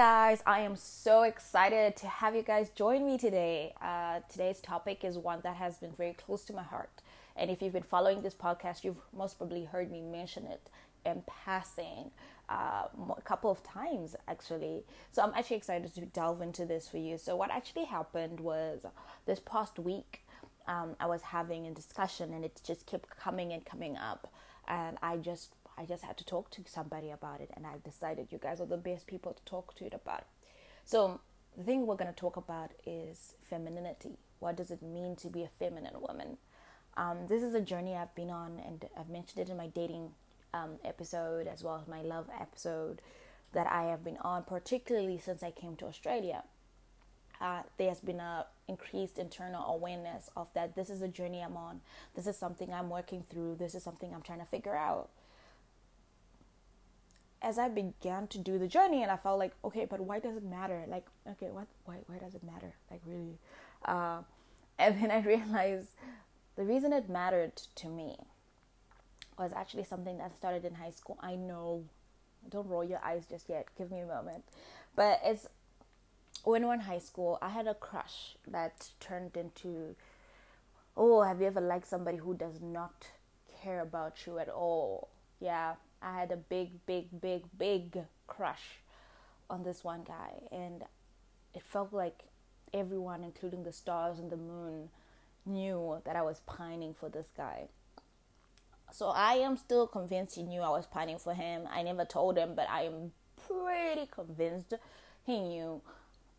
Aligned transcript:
guys, 0.00 0.42
I 0.46 0.60
am 0.60 0.76
so 0.76 1.24
excited 1.24 1.94
to 1.96 2.06
have 2.06 2.34
you 2.34 2.40
guys 2.40 2.70
join 2.70 3.04
me 3.04 3.18
today. 3.18 3.74
Uh, 3.82 4.20
today's 4.30 4.58
topic 4.60 5.04
is 5.04 5.18
one 5.18 5.40
that 5.42 5.56
has 5.56 5.76
been 5.76 5.92
very 5.92 6.14
close 6.14 6.42
to 6.46 6.54
my 6.54 6.62
heart. 6.62 7.02
And 7.36 7.50
if 7.50 7.60
you've 7.60 7.74
been 7.74 7.82
following 7.82 8.22
this 8.22 8.32
podcast, 8.32 8.82
you've 8.82 8.96
most 9.14 9.36
probably 9.36 9.64
heard 9.64 9.92
me 9.92 10.00
mention 10.00 10.46
it 10.46 10.70
in 11.04 11.22
passing 11.26 12.12
uh, 12.48 12.84
a 13.14 13.20
couple 13.20 13.50
of 13.50 13.62
times 13.62 14.16
actually. 14.26 14.84
So 15.12 15.20
I'm 15.20 15.34
actually 15.34 15.58
excited 15.58 15.94
to 15.94 16.00
delve 16.06 16.40
into 16.40 16.64
this 16.64 16.88
for 16.88 16.96
you. 16.96 17.18
So, 17.18 17.36
what 17.36 17.50
actually 17.50 17.84
happened 17.84 18.40
was 18.40 18.86
this 19.26 19.40
past 19.40 19.78
week, 19.78 20.24
um, 20.66 20.96
I 20.98 21.08
was 21.08 21.20
having 21.20 21.66
a 21.66 21.72
discussion 21.72 22.32
and 22.32 22.42
it 22.42 22.58
just 22.66 22.86
kept 22.86 23.10
coming 23.18 23.52
and 23.52 23.66
coming 23.66 23.98
up. 23.98 24.32
And 24.66 24.96
I 25.02 25.18
just 25.18 25.56
I 25.80 25.86
just 25.86 26.04
had 26.04 26.18
to 26.18 26.24
talk 26.26 26.50
to 26.50 26.62
somebody 26.66 27.10
about 27.10 27.40
it, 27.40 27.50
and 27.56 27.66
I 27.66 27.76
decided 27.82 28.28
you 28.30 28.38
guys 28.38 28.60
are 28.60 28.66
the 28.66 28.76
best 28.76 29.06
people 29.06 29.32
to 29.32 29.42
talk 29.44 29.74
to 29.76 29.86
it 29.86 29.94
about. 29.94 30.24
So, 30.84 31.20
the 31.56 31.64
thing 31.64 31.86
we're 31.86 31.96
going 31.96 32.12
to 32.12 32.20
talk 32.20 32.36
about 32.36 32.72
is 32.86 33.34
femininity. 33.42 34.18
What 34.40 34.56
does 34.56 34.70
it 34.70 34.82
mean 34.82 35.16
to 35.16 35.28
be 35.28 35.42
a 35.42 35.48
feminine 35.48 35.98
woman? 36.06 36.36
Um, 36.98 37.26
this 37.28 37.42
is 37.42 37.54
a 37.54 37.62
journey 37.62 37.96
I've 37.96 38.14
been 38.14 38.28
on, 38.28 38.60
and 38.66 38.84
I've 38.98 39.08
mentioned 39.08 39.40
it 39.40 39.50
in 39.50 39.56
my 39.56 39.68
dating 39.68 40.10
um, 40.52 40.76
episode 40.84 41.46
as 41.46 41.64
well 41.64 41.78
as 41.80 41.88
my 41.88 42.02
love 42.02 42.26
episode 42.38 43.00
that 43.54 43.66
I 43.66 43.84
have 43.84 44.04
been 44.04 44.18
on, 44.18 44.44
particularly 44.44 45.18
since 45.18 45.42
I 45.42 45.50
came 45.50 45.76
to 45.76 45.86
Australia. 45.86 46.44
Uh, 47.40 47.62
there's 47.78 48.00
been 48.00 48.20
a 48.20 48.44
increased 48.68 49.18
internal 49.18 49.64
awareness 49.64 50.28
of 50.36 50.52
that 50.52 50.76
this 50.76 50.90
is 50.90 51.00
a 51.00 51.08
journey 51.08 51.40
I'm 51.40 51.56
on. 51.56 51.80
This 52.14 52.26
is 52.26 52.36
something 52.36 52.70
I'm 52.70 52.90
working 52.90 53.24
through. 53.30 53.56
This 53.58 53.74
is 53.74 53.82
something 53.82 54.12
I'm 54.14 54.20
trying 54.20 54.40
to 54.40 54.44
figure 54.44 54.76
out 54.76 55.08
as 57.42 57.58
I 57.58 57.68
began 57.68 58.26
to 58.28 58.38
do 58.38 58.58
the 58.58 58.68
journey, 58.68 59.02
and 59.02 59.10
I 59.10 59.16
felt 59.16 59.38
like, 59.38 59.52
okay, 59.64 59.86
but 59.86 60.00
why 60.00 60.18
does 60.18 60.36
it 60.36 60.44
matter? 60.44 60.84
Like, 60.86 61.06
okay, 61.28 61.50
what? 61.50 61.66
Why? 61.84 61.98
Why 62.06 62.18
does 62.18 62.34
it 62.34 62.42
matter? 62.42 62.74
Like, 62.90 63.00
really? 63.06 63.38
Uh, 63.84 64.22
and 64.78 65.00
then 65.00 65.10
I 65.10 65.20
realized 65.20 65.90
the 66.56 66.64
reason 66.64 66.92
it 66.92 67.08
mattered 67.08 67.56
to 67.76 67.88
me 67.88 68.16
was 69.38 69.52
actually 69.54 69.84
something 69.84 70.18
that 70.18 70.36
started 70.36 70.64
in 70.64 70.74
high 70.74 70.90
school. 70.90 71.18
I 71.20 71.36
know, 71.36 71.84
don't 72.48 72.68
roll 72.68 72.84
your 72.84 73.02
eyes 73.04 73.24
just 73.28 73.48
yet. 73.48 73.68
Give 73.76 73.90
me 73.90 74.00
a 74.00 74.06
moment. 74.06 74.44
But 74.94 75.20
it's 75.24 75.46
when 76.44 76.62
we 76.62 76.68
were 76.68 76.74
in 76.74 76.80
high 76.80 76.98
school, 76.98 77.38
I 77.40 77.50
had 77.50 77.66
a 77.66 77.74
crush 77.74 78.36
that 78.46 78.90
turned 79.00 79.36
into, 79.36 79.96
oh, 80.96 81.22
have 81.22 81.40
you 81.40 81.46
ever 81.46 81.60
liked 81.60 81.86
somebody 81.86 82.18
who 82.18 82.34
does 82.34 82.60
not 82.60 83.06
care 83.62 83.80
about 83.80 84.26
you 84.26 84.38
at 84.38 84.48
all? 84.48 85.08
Yeah, 85.40 85.74
I 86.02 86.18
had 86.18 86.32
a 86.32 86.36
big, 86.36 86.84
big, 86.86 87.20
big, 87.20 87.44
big 87.58 87.98
crush 88.26 88.80
on 89.48 89.62
this 89.62 89.84
one 89.84 90.02
guy, 90.04 90.42
and 90.50 90.84
it 91.54 91.62
felt 91.62 91.92
like 91.92 92.24
everyone, 92.72 93.24
including 93.24 93.64
the 93.64 93.72
stars 93.72 94.18
and 94.18 94.30
the 94.30 94.36
moon, 94.36 94.88
knew 95.44 96.00
that 96.04 96.16
I 96.16 96.22
was 96.22 96.40
pining 96.46 96.94
for 96.94 97.08
this 97.08 97.26
guy. 97.36 97.68
So 98.92 99.08
I 99.08 99.34
am 99.34 99.56
still 99.56 99.86
convinced 99.86 100.36
he 100.36 100.42
knew 100.42 100.60
I 100.60 100.70
was 100.70 100.86
pining 100.86 101.18
for 101.18 101.34
him. 101.34 101.62
I 101.70 101.82
never 101.82 102.04
told 102.04 102.36
him, 102.36 102.54
but 102.54 102.68
I 102.68 102.82
am 102.82 103.12
pretty 103.46 104.06
convinced 104.10 104.74
he 105.24 105.40
knew. 105.40 105.80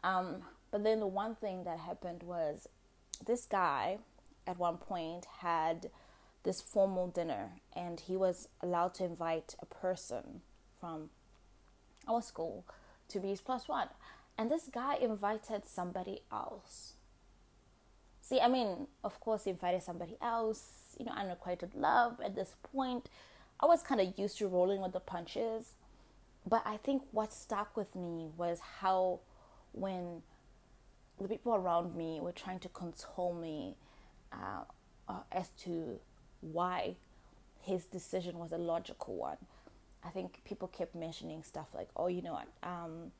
Um, 0.03 0.43
but 0.71 0.83
then 0.83 0.99
the 0.99 1.07
one 1.07 1.35
thing 1.35 1.63
that 1.63 1.79
happened 1.79 2.23
was 2.23 2.67
this 3.25 3.45
guy 3.45 3.99
at 4.47 4.57
one 4.57 4.77
point 4.77 5.25
had 5.39 5.89
this 6.43 6.61
formal 6.61 7.07
dinner 7.07 7.51
and 7.75 7.99
he 7.99 8.15
was 8.15 8.47
allowed 8.61 8.93
to 8.95 9.05
invite 9.05 9.55
a 9.61 9.65
person 9.65 10.41
from 10.79 11.09
our 12.07 12.21
school 12.21 12.65
to 13.09 13.19
be 13.19 13.29
his 13.29 13.41
plus 13.41 13.67
one. 13.67 13.89
And 14.37 14.49
this 14.49 14.69
guy 14.73 14.95
invited 14.95 15.65
somebody 15.65 16.21
else. 16.31 16.93
See, 18.21 18.39
I 18.39 18.47
mean, 18.47 18.87
of 19.03 19.19
course, 19.19 19.43
he 19.43 19.51
invited 19.51 19.83
somebody 19.83 20.17
else, 20.21 20.95
you 20.97 21.05
know, 21.05 21.11
unrequited 21.11 21.75
love. 21.75 22.19
At 22.23 22.35
this 22.35 22.55
point, 22.71 23.09
I 23.59 23.65
was 23.65 23.83
kind 23.83 24.01
of 24.01 24.17
used 24.17 24.37
to 24.37 24.47
rolling 24.47 24.81
with 24.81 24.93
the 24.93 24.99
punches. 24.99 25.73
But 26.47 26.63
I 26.65 26.77
think 26.77 27.03
what 27.11 27.33
stuck 27.33 27.77
with 27.77 27.93
me 27.95 28.29
was 28.35 28.59
how, 28.79 29.19
when 29.73 30.23
the 31.19 31.27
people 31.27 31.53
around 31.53 31.95
me 31.95 32.19
were 32.19 32.31
trying 32.31 32.59
to 32.59 32.69
console 32.69 33.33
me 33.33 33.75
uh, 34.31 34.63
uh, 35.07 35.19
as 35.31 35.49
to 35.63 35.99
why 36.41 36.95
his 37.61 37.85
decision 37.85 38.39
was 38.39 38.51
a 38.51 38.57
logical 38.57 39.15
one. 39.15 39.37
I 40.03 40.09
think 40.09 40.41
people 40.45 40.67
kept 40.67 40.95
mentioning 40.95 41.43
stuff 41.43 41.67
like, 41.73 41.89
"Oh, 41.95 42.07
you 42.07 42.21
know 42.21 42.33
what? 42.33 42.47
Um, 42.63 43.11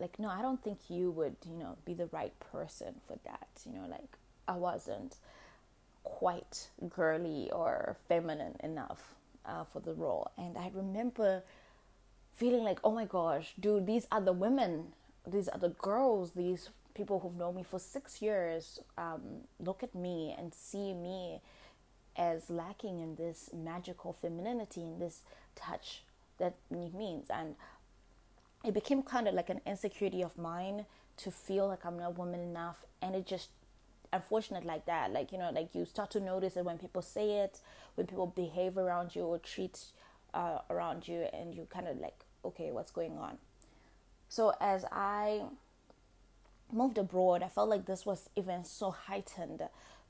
like, 0.00 0.18
no, 0.18 0.28
I 0.28 0.42
don't 0.42 0.62
think 0.62 0.78
you 0.88 1.10
would, 1.10 1.36
you 1.46 1.56
know, 1.56 1.76
be 1.84 1.94
the 1.94 2.06
right 2.06 2.32
person 2.52 3.00
for 3.06 3.18
that. 3.24 3.48
You 3.64 3.72
know, 3.72 3.86
like 3.88 4.16
I 4.48 4.56
wasn't 4.56 5.16
quite 6.04 6.68
girly 6.88 7.50
or 7.50 7.96
feminine 8.08 8.56
enough 8.62 9.14
uh, 9.44 9.64
for 9.64 9.80
the 9.80 9.92
role." 9.92 10.30
And 10.38 10.56
I 10.56 10.70
remember 10.74 11.42
feeling 12.34 12.64
like, 12.64 12.80
"Oh 12.82 12.92
my 12.92 13.04
gosh, 13.04 13.54
dude, 13.60 13.86
these 13.86 14.06
are 14.10 14.20
the 14.20 14.32
women, 14.32 14.92
these 15.26 15.48
are 15.48 15.58
the 15.58 15.70
girls, 15.70 16.30
these 16.32 16.70
people 16.94 17.20
who've 17.20 17.36
known 17.36 17.56
me 17.56 17.62
for 17.62 17.78
six 17.78 18.22
years. 18.22 18.80
Um, 18.96 19.42
look 19.60 19.82
at 19.82 19.94
me 19.94 20.34
and 20.38 20.54
see 20.54 20.94
me." 20.94 21.42
As 22.16 22.50
lacking 22.50 23.00
in 23.00 23.16
this 23.16 23.50
magical 23.54 24.12
femininity 24.12 24.82
in 24.82 24.98
this 24.98 25.22
touch 25.54 26.02
that 26.38 26.54
it 26.70 26.94
means. 26.94 27.28
And 27.30 27.56
it 28.64 28.74
became 28.74 29.02
kind 29.02 29.28
of 29.28 29.34
like 29.34 29.48
an 29.50 29.60
insecurity 29.66 30.22
of 30.22 30.36
mine 30.36 30.86
to 31.18 31.30
feel 31.30 31.68
like 31.68 31.86
i'm 31.86 31.98
not 31.98 32.18
woman 32.18 32.40
enough. 32.40 32.84
And 33.00 33.14
it 33.14 33.26
just 33.26 33.50
unfortunate 34.12 34.64
like 34.64 34.86
that. 34.86 35.12
Like 35.12 35.32
you 35.32 35.38
know 35.38 35.50
like 35.54 35.74
you 35.74 35.84
start 35.84 36.10
to 36.12 36.20
notice 36.20 36.56
it 36.56 36.64
when 36.64 36.78
people 36.78 37.02
say 37.02 37.38
it 37.38 37.60
when 37.94 38.06
people 38.06 38.26
behave 38.26 38.76
around 38.76 39.14
you 39.14 39.22
or 39.22 39.38
treat 39.38 39.84
uh, 40.34 40.58
around 40.68 41.08
you 41.08 41.26
and 41.32 41.54
you 41.54 41.66
kind 41.70 41.88
of 41.88 41.98
like 41.98 42.24
okay 42.44 42.70
what's 42.72 42.90
going 42.90 43.16
on? 43.18 43.38
So 44.28 44.54
as 44.60 44.84
i 44.90 45.42
moved 46.72 46.98
abroad 46.98 47.42
i 47.44 47.48
felt 47.48 47.68
like 47.68 47.86
this 47.86 48.04
was 48.04 48.28
even 48.34 48.64
so 48.64 48.90
heightened 48.90 49.62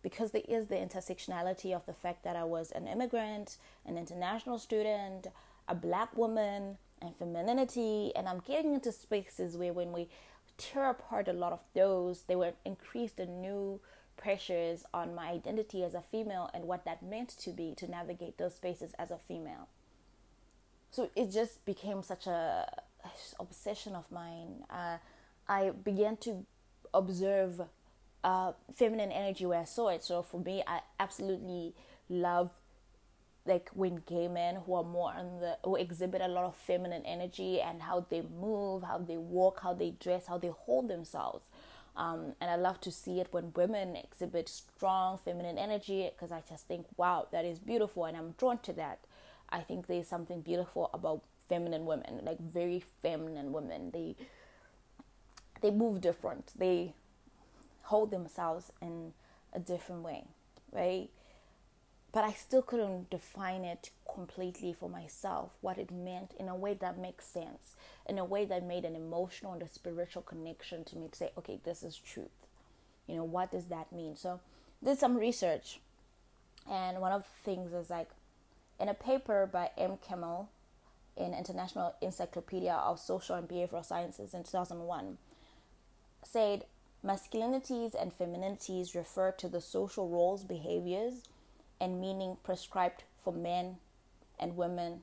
because 0.06 0.30
there 0.30 0.42
is 0.48 0.68
the 0.68 0.76
intersectionality 0.76 1.74
of 1.74 1.84
the 1.84 1.92
fact 1.92 2.22
that 2.22 2.36
I 2.36 2.44
was 2.44 2.70
an 2.70 2.86
immigrant, 2.86 3.56
an 3.84 3.98
international 3.98 4.56
student, 4.56 5.26
a 5.66 5.74
black 5.74 6.16
woman, 6.16 6.78
and 7.02 7.16
femininity. 7.16 8.12
And 8.14 8.28
I'm 8.28 8.38
getting 8.38 8.74
into 8.74 8.92
spaces 8.92 9.56
where 9.56 9.72
when 9.72 9.90
we 9.90 10.08
tear 10.58 10.90
apart 10.90 11.26
a 11.26 11.32
lot 11.32 11.52
of 11.52 11.58
those, 11.74 12.22
they 12.28 12.36
were 12.36 12.52
increased 12.64 13.16
the 13.16 13.26
new 13.26 13.80
pressures 14.16 14.84
on 14.94 15.12
my 15.12 15.26
identity 15.26 15.82
as 15.82 15.92
a 15.92 16.02
female 16.02 16.50
and 16.54 16.66
what 16.68 16.84
that 16.84 17.02
meant 17.02 17.30
to 17.40 17.50
be 17.50 17.74
to 17.76 17.90
navigate 17.90 18.38
those 18.38 18.54
spaces 18.54 18.94
as 19.00 19.10
a 19.10 19.18
female. 19.26 19.66
So 20.92 21.10
it 21.16 21.32
just 21.32 21.64
became 21.64 22.04
such 22.04 22.28
a 22.28 22.80
obsession 23.40 23.96
of 23.96 24.12
mine. 24.12 24.62
Uh, 24.70 24.98
I 25.48 25.70
began 25.70 26.16
to 26.18 26.46
observe 26.94 27.62
uh, 28.26 28.52
feminine 28.74 29.12
energy 29.12 29.46
where 29.46 29.60
I 29.60 29.64
saw 29.64 29.88
it. 29.88 30.02
So 30.02 30.20
for 30.20 30.40
me, 30.40 30.62
I 30.66 30.80
absolutely 30.98 31.74
love 32.10 32.50
like 33.46 33.70
when 33.72 34.02
gay 34.04 34.26
men 34.26 34.56
who 34.66 34.74
are 34.74 34.82
more 34.82 35.12
on 35.12 35.38
the 35.38 35.56
who 35.62 35.76
exhibit 35.76 36.20
a 36.20 36.26
lot 36.26 36.44
of 36.44 36.56
feminine 36.56 37.06
energy 37.06 37.60
and 37.60 37.82
how 37.82 38.04
they 38.10 38.22
move, 38.40 38.82
how 38.82 38.98
they 38.98 39.16
walk, 39.16 39.60
how 39.62 39.72
they 39.72 39.90
dress, 39.90 40.26
how 40.26 40.38
they 40.38 40.48
hold 40.48 40.88
themselves. 40.88 41.44
Um, 41.96 42.34
and 42.40 42.50
I 42.50 42.56
love 42.56 42.80
to 42.80 42.90
see 42.90 43.20
it 43.20 43.28
when 43.30 43.52
women 43.54 43.94
exhibit 43.94 44.48
strong 44.48 45.18
feminine 45.24 45.56
energy 45.56 46.10
because 46.12 46.32
I 46.32 46.42
just 46.46 46.66
think, 46.66 46.86
wow, 46.96 47.28
that 47.30 47.44
is 47.44 47.60
beautiful, 47.60 48.04
and 48.06 48.16
I'm 48.16 48.32
drawn 48.32 48.58
to 48.58 48.72
that. 48.72 48.98
I 49.48 49.60
think 49.60 49.86
there's 49.86 50.08
something 50.08 50.40
beautiful 50.40 50.90
about 50.92 51.22
feminine 51.48 51.86
women, 51.86 52.22
like 52.24 52.40
very 52.40 52.82
feminine 53.02 53.52
women. 53.52 53.92
They 53.92 54.16
they 55.62 55.70
move 55.70 56.00
different. 56.00 56.50
They 56.58 56.92
hold 57.86 58.10
themselves 58.10 58.72
in 58.82 59.12
a 59.52 59.60
different 59.60 60.02
way, 60.02 60.24
right? 60.72 61.08
But 62.12 62.24
I 62.24 62.32
still 62.32 62.62
couldn't 62.62 63.10
define 63.10 63.64
it 63.64 63.90
completely 64.12 64.72
for 64.72 64.88
myself, 64.88 65.50
what 65.60 65.78
it 65.78 65.90
meant 65.92 66.32
in 66.38 66.48
a 66.48 66.56
way 66.56 66.74
that 66.74 66.98
makes 66.98 67.26
sense, 67.26 67.74
in 68.08 68.18
a 68.18 68.24
way 68.24 68.44
that 68.44 68.64
made 68.64 68.84
an 68.84 68.96
emotional 68.96 69.52
and 69.52 69.62
a 69.62 69.68
spiritual 69.68 70.22
connection 70.22 70.82
to 70.84 70.96
me 70.96 71.08
to 71.08 71.16
say, 71.16 71.30
okay, 71.38 71.60
this 71.64 71.82
is 71.82 71.96
truth. 71.96 72.46
You 73.06 73.16
know, 73.16 73.24
what 73.24 73.52
does 73.52 73.66
that 73.66 73.92
mean? 73.92 74.16
So, 74.16 74.40
did 74.82 74.98
some 74.98 75.16
research, 75.16 75.78
and 76.68 77.00
one 77.00 77.12
of 77.12 77.22
the 77.22 77.44
things 77.44 77.72
is 77.72 77.88
like 77.88 78.08
in 78.80 78.88
a 78.88 78.94
paper 78.94 79.48
by 79.50 79.70
M. 79.78 79.98
Kimmel 80.06 80.48
in 81.16 81.32
International 81.34 81.94
Encyclopedia 82.02 82.72
of 82.72 82.98
Social 82.98 83.36
and 83.36 83.48
Behavioral 83.48 83.84
Sciences 83.84 84.34
in 84.34 84.42
2001 84.42 85.18
said 86.24 86.64
Masculinities 87.06 87.94
and 87.94 88.12
femininities 88.12 88.96
refer 88.96 89.30
to 89.32 89.48
the 89.48 89.60
social 89.60 90.08
roles, 90.08 90.42
behaviors, 90.42 91.22
and 91.80 92.00
meaning 92.00 92.36
prescribed 92.42 93.04
for 93.22 93.32
men 93.32 93.76
and 94.40 94.56
women 94.56 95.02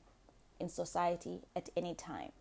in 0.60 0.68
society 0.68 1.40
at 1.56 1.70
any 1.78 1.96
time. 1.96 2.32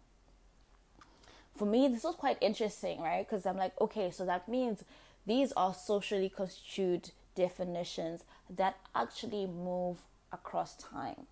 for 1.57 1.67
me, 1.67 1.87
this 1.89 2.05
was 2.05 2.17
quite 2.17 2.39
interesting, 2.41 3.01
right? 3.01 3.29
Because 3.29 3.47
I'm 3.47 3.57
like, 3.59 3.79
okay, 3.81 4.11
so 4.11 4.25
that 4.25 4.49
means 4.49 4.85
these 5.27 5.53
are 5.53 5.75
socially 5.75 6.29
construed 6.29 7.11
definitions 7.35 8.25
that 8.51 8.77
actually 8.95 9.47
move 9.47 9.99
across 10.33 10.77
time. 10.77 11.27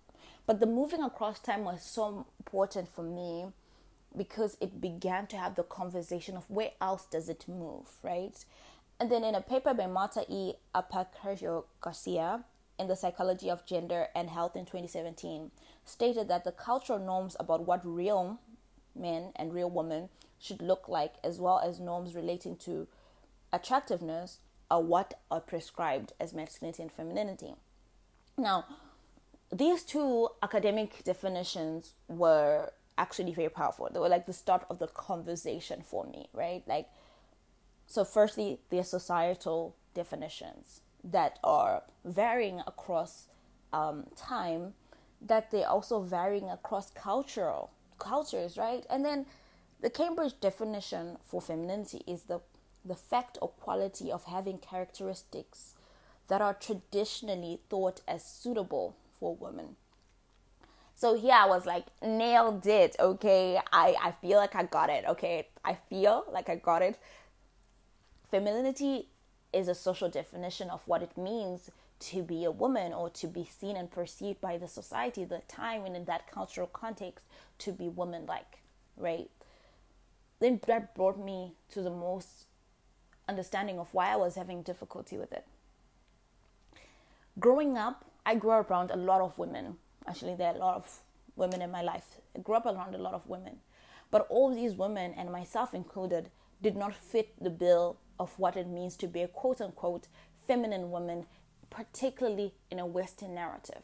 But 0.45 0.59
the 0.59 0.67
moving 0.67 1.01
across 1.01 1.39
time 1.39 1.63
was 1.63 1.81
so 1.83 2.25
important 2.39 2.89
for 2.89 3.03
me 3.03 3.47
because 4.15 4.57
it 4.59 4.81
began 4.81 5.27
to 5.27 5.37
have 5.37 5.55
the 5.55 5.63
conversation 5.63 6.35
of 6.35 6.49
where 6.49 6.71
else 6.81 7.05
does 7.05 7.29
it 7.29 7.45
move, 7.47 7.87
right? 8.03 8.43
And 8.99 9.09
then 9.09 9.23
in 9.23 9.35
a 9.35 9.41
paper 9.41 9.73
by 9.73 9.87
Marta 9.87 10.25
E. 10.29 10.53
Aparicio 10.75 11.65
Garcia 11.79 12.43
in 12.77 12.87
the 12.87 12.95
Psychology 12.95 13.49
of 13.49 13.65
Gender 13.65 14.07
and 14.15 14.29
Health 14.29 14.55
in 14.55 14.65
2017, 14.65 15.51
stated 15.85 16.27
that 16.27 16.43
the 16.43 16.51
cultural 16.51 16.99
norms 16.99 17.35
about 17.39 17.65
what 17.67 17.85
real 17.85 18.39
men 18.95 19.31
and 19.35 19.53
real 19.53 19.69
women 19.69 20.09
should 20.39 20.61
look 20.61 20.89
like, 20.89 21.13
as 21.23 21.39
well 21.39 21.59
as 21.59 21.79
norms 21.79 22.15
relating 22.15 22.55
to 22.57 22.87
attractiveness, 23.53 24.39
are 24.69 24.81
what 24.81 25.13
are 25.29 25.39
prescribed 25.39 26.13
as 26.19 26.33
masculinity 26.33 26.81
and 26.81 26.91
femininity. 26.91 27.53
Now, 28.37 28.65
these 29.51 29.83
two 29.83 30.29
academic 30.41 31.03
definitions 31.03 31.91
were 32.07 32.71
actually 33.01 33.33
very 33.33 33.49
powerful. 33.49 33.89
They 33.91 33.99
were 33.99 34.09
like 34.09 34.27
the 34.27 34.33
start 34.33 34.63
of 34.69 34.79
the 34.79 34.87
conversation 34.87 35.81
for 35.81 36.05
me, 36.05 36.29
right? 36.33 36.63
Like, 36.67 36.87
so 37.87 38.05
firstly, 38.05 38.59
are 38.79 38.83
societal 38.83 39.75
definitions 39.93 40.81
that 41.03 41.39
are 41.43 41.83
varying 42.05 42.61
across 42.67 43.27
um, 43.73 44.05
time, 44.15 44.73
that 45.21 45.51
they're 45.51 45.67
also 45.67 45.99
varying 45.99 46.49
across 46.49 46.91
cultural 46.91 47.71
cultures, 47.97 48.57
right? 48.57 48.85
And 48.89 49.03
then 49.03 49.25
the 49.81 49.89
Cambridge 49.89 50.39
definition 50.39 51.17
for 51.23 51.41
femininity 51.41 52.03
is 52.07 52.23
the 52.23 52.39
the 52.83 52.95
fact 52.95 53.37
or 53.43 53.49
quality 53.49 54.11
of 54.11 54.25
having 54.25 54.57
characteristics 54.57 55.75
that 56.29 56.41
are 56.41 56.55
traditionally 56.55 57.59
thought 57.69 58.01
as 58.07 58.25
suitable 58.25 58.95
for 59.19 59.35
women. 59.35 59.75
So 61.01 61.15
here 61.15 61.33
I 61.33 61.47
was 61.47 61.65
like, 61.65 61.85
nailed 62.03 62.67
it, 62.67 62.95
okay? 62.99 63.59
I, 63.73 63.95
I 63.99 64.11
feel 64.11 64.37
like 64.37 64.53
I 64.53 64.61
got 64.61 64.91
it, 64.91 65.03
okay? 65.07 65.47
I 65.65 65.79
feel 65.89 66.25
like 66.31 66.47
I 66.47 66.57
got 66.57 66.83
it. 66.83 66.99
Femininity 68.29 69.07
is 69.51 69.67
a 69.67 69.73
social 69.73 70.09
definition 70.09 70.69
of 70.69 70.83
what 70.85 71.01
it 71.01 71.17
means 71.17 71.71
to 72.01 72.21
be 72.21 72.45
a 72.45 72.51
woman 72.51 72.93
or 72.93 73.09
to 73.09 73.25
be 73.25 73.49
seen 73.49 73.77
and 73.77 73.89
perceived 73.89 74.39
by 74.41 74.59
the 74.59 74.67
society, 74.67 75.23
the 75.25 75.41
time, 75.47 75.87
and 75.87 75.95
in 75.95 76.05
that 76.05 76.31
cultural 76.31 76.67
context, 76.67 77.25
to 77.57 77.71
be 77.71 77.89
woman 77.89 78.27
like, 78.27 78.59
right? 78.95 79.31
Then 80.39 80.61
that 80.67 80.93
brought 80.93 81.17
me 81.17 81.53
to 81.71 81.81
the 81.81 81.89
most 81.89 82.45
understanding 83.27 83.79
of 83.79 83.91
why 83.91 84.13
I 84.13 84.17
was 84.17 84.35
having 84.35 84.61
difficulty 84.61 85.17
with 85.17 85.33
it. 85.33 85.47
Growing 87.39 87.75
up, 87.75 88.05
I 88.23 88.35
grew 88.35 88.51
up 88.51 88.69
around 88.69 88.91
a 88.91 88.95
lot 88.95 89.21
of 89.21 89.39
women 89.39 89.77
Actually, 90.07 90.35
there 90.35 90.51
are 90.51 90.55
a 90.55 90.59
lot 90.59 90.75
of 90.75 91.01
women 91.35 91.61
in 91.61 91.71
my 91.71 91.81
life. 91.81 92.17
I 92.35 92.39
grew 92.39 92.55
up 92.55 92.65
around 92.65 92.95
a 92.95 92.99
lot 92.99 93.13
of 93.13 93.27
women. 93.27 93.57
But 94.09 94.27
all 94.29 94.53
these 94.53 94.73
women, 94.73 95.13
and 95.15 95.31
myself 95.31 95.73
included, 95.73 96.29
did 96.61 96.75
not 96.75 96.93
fit 96.93 97.33
the 97.41 97.49
bill 97.49 97.97
of 98.19 98.37
what 98.37 98.55
it 98.55 98.67
means 98.67 98.95
to 98.97 99.07
be 99.07 99.21
a 99.21 99.27
quote 99.27 99.61
unquote 99.61 100.07
feminine 100.45 100.91
woman, 100.91 101.25
particularly 101.69 102.53
in 102.69 102.79
a 102.79 102.85
Western 102.85 103.33
narrative, 103.33 103.83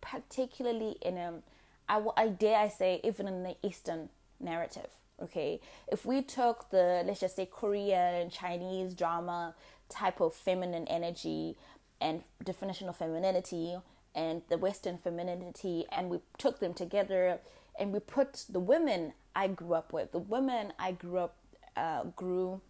particularly 0.00 0.96
in 1.02 1.16
a, 1.16 1.42
I, 1.88 2.04
I 2.16 2.28
dare 2.28 2.58
I 2.58 2.68
say, 2.68 3.00
even 3.02 3.26
in 3.26 3.42
the 3.42 3.56
Eastern 3.62 4.10
narrative. 4.38 4.88
Okay, 5.22 5.60
if 5.86 6.04
we 6.04 6.20
took 6.22 6.70
the 6.70 7.04
let's 7.06 7.20
just 7.20 7.36
say 7.36 7.46
Korean 7.46 8.28
Chinese 8.28 8.92
drama 8.94 9.54
type 9.88 10.20
of 10.20 10.34
feminine 10.34 10.88
energy 10.88 11.56
and 12.00 12.22
definition 12.42 12.88
of 12.88 12.96
femininity, 12.96 13.76
and 14.14 14.42
the 14.48 14.58
Western 14.58 14.98
femininity, 14.98 15.86
and 15.90 16.10
we 16.10 16.20
took 16.38 16.60
them 16.60 16.74
together 16.74 17.38
and 17.78 17.92
we 17.92 18.00
put 18.00 18.44
the 18.48 18.60
women 18.60 19.12
I 19.34 19.48
grew 19.48 19.74
up 19.74 19.92
with, 19.92 20.12
the 20.12 20.18
women 20.18 20.72
I 20.78 20.92
grew 20.92 21.18
up 21.18 21.36
uh, 21.76 22.04
grew 22.16 22.60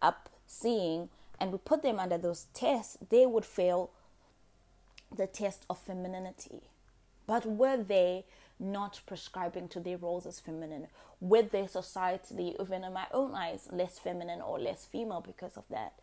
up 0.00 0.30
seeing, 0.46 1.10
and 1.38 1.52
we 1.52 1.58
put 1.58 1.82
them 1.82 1.98
under 1.98 2.16
those 2.16 2.46
tests, 2.54 2.96
they 3.10 3.26
would 3.26 3.44
fail 3.44 3.90
the 5.14 5.26
test 5.26 5.66
of 5.68 5.78
femininity. 5.78 6.62
But 7.26 7.44
were 7.44 7.76
they 7.76 8.24
not 8.58 9.00
prescribing 9.06 9.68
to 9.68 9.80
their 9.80 9.98
roles 9.98 10.26
as 10.26 10.40
feminine? 10.40 10.86
Were 11.20 11.42
they 11.42 11.62
societally, 11.62 12.60
even 12.60 12.84
in 12.84 12.92
my 12.92 13.06
own 13.12 13.34
eyes, 13.34 13.68
less 13.70 13.98
feminine 13.98 14.40
or 14.40 14.58
less 14.58 14.86
female 14.86 15.20
because 15.20 15.56
of 15.56 15.64
that? 15.70 15.94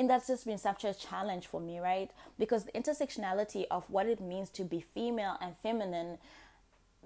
And 0.00 0.08
that's 0.08 0.28
just 0.28 0.46
been 0.46 0.56
such 0.56 0.82
a 0.84 0.94
challenge 0.94 1.46
for 1.46 1.60
me, 1.60 1.78
right? 1.78 2.10
Because 2.38 2.64
the 2.64 2.72
intersectionality 2.72 3.66
of 3.70 3.84
what 3.90 4.06
it 4.06 4.18
means 4.18 4.48
to 4.52 4.64
be 4.64 4.80
female 4.80 5.36
and 5.42 5.54
feminine 5.58 6.16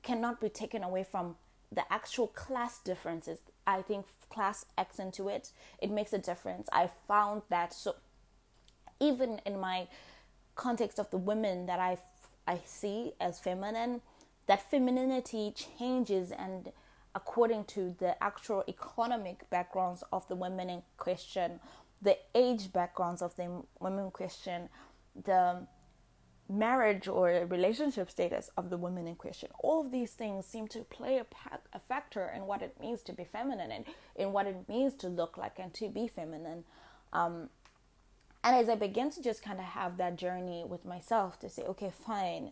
cannot 0.05 0.41
be 0.41 0.49
taken 0.49 0.85
away 0.85 1.03
from 1.03 1.35
the 1.73 1.83
actual 1.93 2.29
class 2.29 2.79
differences. 2.79 3.41
I 3.67 3.83
think 3.83 4.07
class 4.31 4.67
acts 4.79 5.01
into 5.01 5.29
it. 5.29 5.51
It 5.83 5.91
makes 5.91 6.13
a 6.13 6.19
difference. 6.19 6.69
I 6.73 6.89
found 7.09 7.43
that 7.49 7.75
so 7.75 7.97
even 9.01 9.41
in 9.45 9.59
my 9.59 9.89
context 10.55 11.01
of 11.01 11.11
the 11.11 11.19
women 11.19 11.67
that 11.67 11.81
I 11.81 11.99
I 12.47 12.61
see 12.65 13.15
as 13.21 13.41
feminine, 13.41 14.03
that 14.47 14.71
femininity 14.71 15.53
changes 15.57 16.31
and 16.31 16.71
according 17.13 17.65
to 17.65 17.97
the 17.99 18.23
actual 18.23 18.63
economic 18.69 19.51
backgrounds 19.51 20.05
of 20.13 20.29
the 20.29 20.37
women 20.37 20.71
in 20.71 20.83
question 20.97 21.59
the 22.05 22.19
age 22.35 22.73
backgrounds 22.73 23.23
of 23.23 23.35
the 23.37 23.63
women 23.81 24.05
in 24.05 24.11
question, 24.11 24.69
the 25.25 25.67
marriage 26.49 27.09
or 27.09 27.29
relationship 27.49 28.11
status 28.11 28.51
of 28.57 28.69
the 28.69 28.77
women 28.77 29.07
in 29.07 29.15
question. 29.15 29.49
All 29.61 29.81
of 29.81 29.91
these 29.91 30.13
things 30.13 30.45
seem 30.45 30.69
to 30.69 30.81
play 30.81 31.17
a, 31.19 31.27
a 31.73 31.81
factor 31.81 32.31
in 32.37 32.47
what 32.47 32.61
it 32.61 32.77
means 32.81 33.03
to 33.05 33.13
be 33.13 33.25
feminine 33.25 33.73
and 33.73 33.87
in 34.15 34.33
what 34.33 34.47
it 34.47 34.69
means 34.69 34.95
to 34.97 35.09
look 35.09 35.39
like 35.39 35.59
and 35.59 35.73
to 35.75 35.89
be 35.89 36.07
feminine. 36.07 36.65
Um, 37.13 37.49
and 38.43 38.57
as 38.57 38.69
I 38.69 38.75
begin 38.75 39.11
to 39.13 39.23
just 39.23 39.43
kind 39.43 39.59
of 39.59 39.65
have 39.65 39.97
that 39.97 40.17
journey 40.17 40.65
with 40.69 40.85
myself 40.85 41.39
to 41.41 41.49
say, 41.49 41.63
okay, 41.63 41.91
fine, 42.07 42.51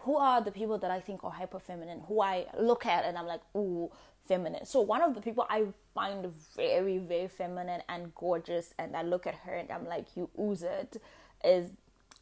who 0.00 0.16
are 0.16 0.42
the 0.42 0.50
people 0.50 0.78
that 0.78 0.90
I 0.90 1.00
think 1.00 1.22
are 1.22 1.30
hyper 1.30 1.58
feminine, 1.58 2.02
who 2.08 2.22
I 2.22 2.46
look 2.58 2.86
at 2.86 3.04
and 3.04 3.18
I'm 3.18 3.26
like, 3.26 3.42
ooh, 3.54 3.90
feminine. 4.26 4.64
So 4.66 4.80
one 4.80 5.02
of 5.02 5.14
the 5.14 5.20
people 5.20 5.46
I 5.48 5.66
find 5.94 6.26
very, 6.54 6.98
very 6.98 7.28
feminine 7.28 7.82
and 7.88 8.14
gorgeous, 8.14 8.74
and 8.78 8.96
I 8.96 9.02
look 9.02 9.26
at 9.26 9.34
her 9.46 9.54
and 9.54 9.70
I'm 9.70 9.86
like, 9.86 10.06
you 10.16 10.28
ooze 10.38 10.62
it, 10.62 11.00
is 11.44 11.70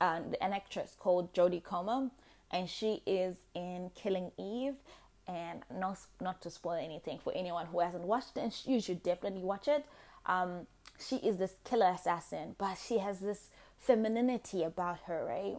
uh, 0.00 0.20
an 0.40 0.52
actress 0.52 0.96
called 0.98 1.32
Jodie 1.32 1.62
Comer, 1.62 2.10
and 2.50 2.68
she 2.68 3.02
is 3.06 3.36
in 3.54 3.90
Killing 3.94 4.32
Eve. 4.38 4.74
And 5.26 5.62
not 5.74 5.96
not 6.20 6.42
to 6.42 6.50
spoil 6.50 6.74
anything 6.74 7.18
for 7.18 7.32
anyone 7.34 7.64
who 7.64 7.80
hasn't 7.80 8.04
watched 8.04 8.36
it, 8.36 8.60
you 8.66 8.78
should 8.78 9.02
definitely 9.02 9.42
watch 9.42 9.68
it. 9.68 9.86
Um, 10.26 10.66
she 11.00 11.16
is 11.16 11.38
this 11.38 11.54
killer 11.64 11.88
assassin, 11.88 12.56
but 12.58 12.74
she 12.74 12.98
has 12.98 13.20
this 13.20 13.48
femininity 13.78 14.62
about 14.64 14.98
her, 15.06 15.24
right? 15.24 15.56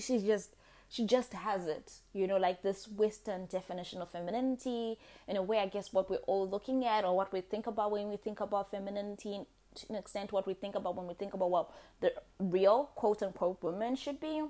She's 0.00 0.22
just 0.22 0.54
she 0.92 1.06
just 1.06 1.32
has 1.32 1.66
it, 1.66 1.90
you 2.12 2.26
know, 2.26 2.36
like 2.36 2.60
this 2.60 2.86
Western 2.86 3.46
definition 3.46 4.02
of 4.02 4.10
femininity. 4.10 4.98
In 5.26 5.38
a 5.38 5.42
way, 5.42 5.58
I 5.58 5.66
guess 5.66 5.90
what 5.90 6.10
we're 6.10 6.18
all 6.26 6.46
looking 6.46 6.84
at 6.84 7.06
or 7.06 7.16
what 7.16 7.32
we 7.32 7.40
think 7.40 7.66
about 7.66 7.92
when 7.92 8.10
we 8.10 8.18
think 8.18 8.40
about 8.40 8.70
femininity, 8.70 9.46
to 9.76 9.86
an 9.88 9.94
extent, 9.94 10.32
what 10.32 10.46
we 10.46 10.52
think 10.52 10.74
about 10.74 10.94
when 10.94 11.06
we 11.06 11.14
think 11.14 11.32
about 11.32 11.50
what 11.50 11.70
the 12.02 12.12
real 12.38 12.90
quote 12.94 13.22
unquote 13.22 13.62
woman 13.62 13.96
should 13.96 14.20
be. 14.20 14.44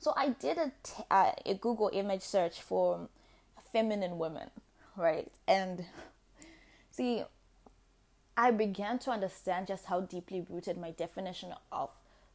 So 0.00 0.12
I 0.16 0.30
did 0.30 0.58
a, 0.58 0.72
t- 0.82 1.04
uh, 1.08 1.30
a 1.46 1.54
Google 1.54 1.90
image 1.92 2.22
search 2.22 2.60
for 2.60 3.08
feminine 3.72 4.18
women, 4.18 4.50
right? 4.96 5.30
And 5.46 5.84
see, 6.90 7.22
I 8.36 8.50
began 8.50 8.98
to 8.98 9.12
understand 9.12 9.68
just 9.68 9.86
how 9.86 10.00
deeply 10.00 10.44
rooted 10.50 10.76
my 10.78 10.90
definition 10.90 11.54
of 11.70 11.90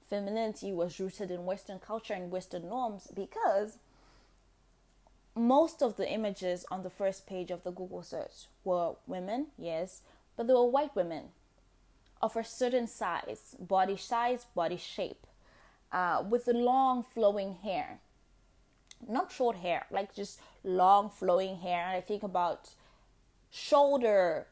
femininity 0.09 0.71
was 0.71 0.99
rooted 0.99 1.31
in 1.31 1.45
Western 1.45 1.79
culture 1.79 2.13
and 2.13 2.31
Western 2.31 2.69
norms 2.69 3.07
because 3.13 3.77
most 5.35 5.81
of 5.83 5.97
the 5.97 6.09
images 6.09 6.65
on 6.71 6.83
the 6.83 6.89
first 6.89 7.27
page 7.27 7.51
of 7.51 7.63
the 7.63 7.71
Google 7.71 8.01
search 8.01 8.47
were 8.63 8.93
women, 9.05 9.47
yes, 9.57 10.01
but 10.35 10.47
they 10.47 10.53
were 10.53 10.65
white 10.65 10.95
women 10.95 11.25
of 12.21 12.35
a 12.35 12.43
certain 12.43 12.87
size, 12.87 13.55
body 13.59 13.97
size, 13.97 14.47
body 14.55 14.77
shape, 14.77 15.27
uh, 15.91 16.23
with 16.27 16.47
long 16.47 17.03
flowing 17.03 17.57
hair. 17.63 17.99
Not 19.07 19.31
short 19.31 19.57
hair, 19.57 19.85
like 19.91 20.15
just 20.15 20.39
long 20.63 21.11
flowing 21.11 21.57
hair. 21.57 21.87
I 21.87 22.01
think 22.01 22.23
about 22.23 22.71
shoulder 23.51 24.47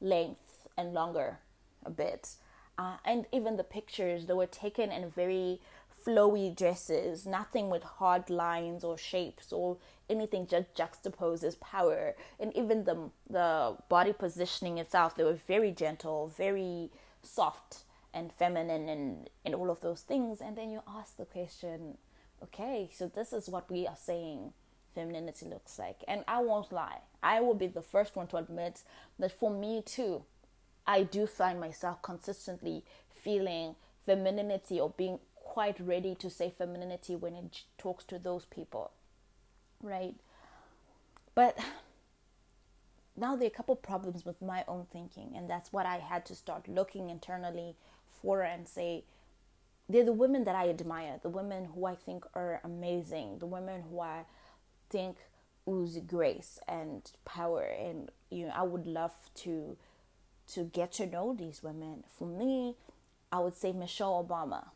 length 0.00 0.68
and 0.76 0.92
longer 0.92 1.38
a 1.84 1.90
bit 1.90 2.34
uh, 2.78 2.96
and 3.04 3.26
even 3.32 3.56
the 3.56 3.64
pictures 3.64 4.26
they 4.26 4.34
were 4.34 4.46
taken 4.46 4.90
in 4.92 5.10
very 5.10 5.60
flowy 6.06 6.54
dresses, 6.56 7.26
nothing 7.26 7.68
with 7.68 7.82
hard 7.82 8.30
lines 8.30 8.84
or 8.84 8.96
shapes 8.96 9.52
or 9.52 9.76
anything 10.08 10.46
just 10.46 10.72
juxtaposes 10.74 11.58
power. 11.60 12.14
And 12.38 12.56
even 12.56 12.84
the 12.84 13.10
the 13.28 13.76
body 13.88 14.12
positioning 14.12 14.78
itself, 14.78 15.16
they 15.16 15.24
were 15.24 15.34
very 15.34 15.72
gentle, 15.72 16.32
very 16.36 16.90
soft 17.22 17.78
and 18.14 18.32
feminine 18.32 18.88
and, 18.88 19.28
and 19.44 19.54
all 19.54 19.70
of 19.70 19.80
those 19.80 20.00
things. 20.02 20.40
And 20.40 20.56
then 20.56 20.70
you 20.70 20.80
ask 20.88 21.16
the 21.16 21.26
question, 21.26 21.98
okay, 22.42 22.88
so 22.92 23.06
this 23.06 23.32
is 23.32 23.48
what 23.48 23.70
we 23.70 23.86
are 23.86 23.96
saying 23.96 24.52
femininity 24.94 25.46
looks 25.46 25.78
like. 25.78 26.02
And 26.08 26.24
I 26.26 26.40
won't 26.42 26.72
lie, 26.72 27.00
I 27.22 27.40
will 27.40 27.54
be 27.54 27.66
the 27.66 27.82
first 27.82 28.16
one 28.16 28.26
to 28.28 28.36
admit 28.36 28.82
that 29.18 29.32
for 29.32 29.50
me 29.50 29.82
too, 29.84 30.24
I 30.88 31.02
do 31.02 31.26
find 31.26 31.60
myself 31.60 32.00
consistently 32.00 32.82
feeling 33.12 33.76
femininity 34.06 34.80
or 34.80 34.88
being 34.96 35.18
quite 35.34 35.78
ready 35.78 36.14
to 36.14 36.30
say 36.30 36.50
femininity 36.50 37.14
when 37.14 37.34
it 37.34 37.62
talks 37.76 38.04
to 38.04 38.18
those 38.18 38.46
people, 38.46 38.90
right? 39.82 40.14
But 41.34 41.58
now 43.16 43.36
there 43.36 43.46
are 43.46 43.52
a 43.52 43.54
couple 43.54 43.76
problems 43.76 44.24
with 44.24 44.40
my 44.40 44.64
own 44.66 44.86
thinking, 44.90 45.34
and 45.36 45.48
that's 45.48 45.72
what 45.74 45.84
I 45.84 45.98
had 45.98 46.24
to 46.26 46.34
start 46.34 46.66
looking 46.68 47.10
internally 47.10 47.76
for 48.22 48.42
and 48.42 48.66
say, 48.66 49.04
they're 49.90 50.04
the 50.04 50.12
women 50.12 50.44
that 50.44 50.54
I 50.54 50.70
admire, 50.70 51.20
the 51.22 51.28
women 51.28 51.66
who 51.74 51.84
I 51.84 51.96
think 51.96 52.24
are 52.34 52.62
amazing, 52.64 53.38
the 53.40 53.46
women 53.46 53.84
who 53.90 54.00
I 54.00 54.24
think 54.88 55.18
ooze 55.68 55.98
grace 55.98 56.58
and 56.66 57.10
power, 57.26 57.62
and 57.62 58.10
you 58.30 58.46
know 58.46 58.52
I 58.54 58.62
would 58.62 58.86
love 58.86 59.12
to 59.36 59.76
to 60.54 60.64
get 60.64 60.92
to 60.92 61.06
know 61.06 61.34
these 61.34 61.62
women. 61.62 62.04
For 62.18 62.26
me, 62.26 62.74
I 63.30 63.40
would 63.40 63.56
say 63.56 63.72
Michelle 63.72 64.26
Obama, 64.26 64.68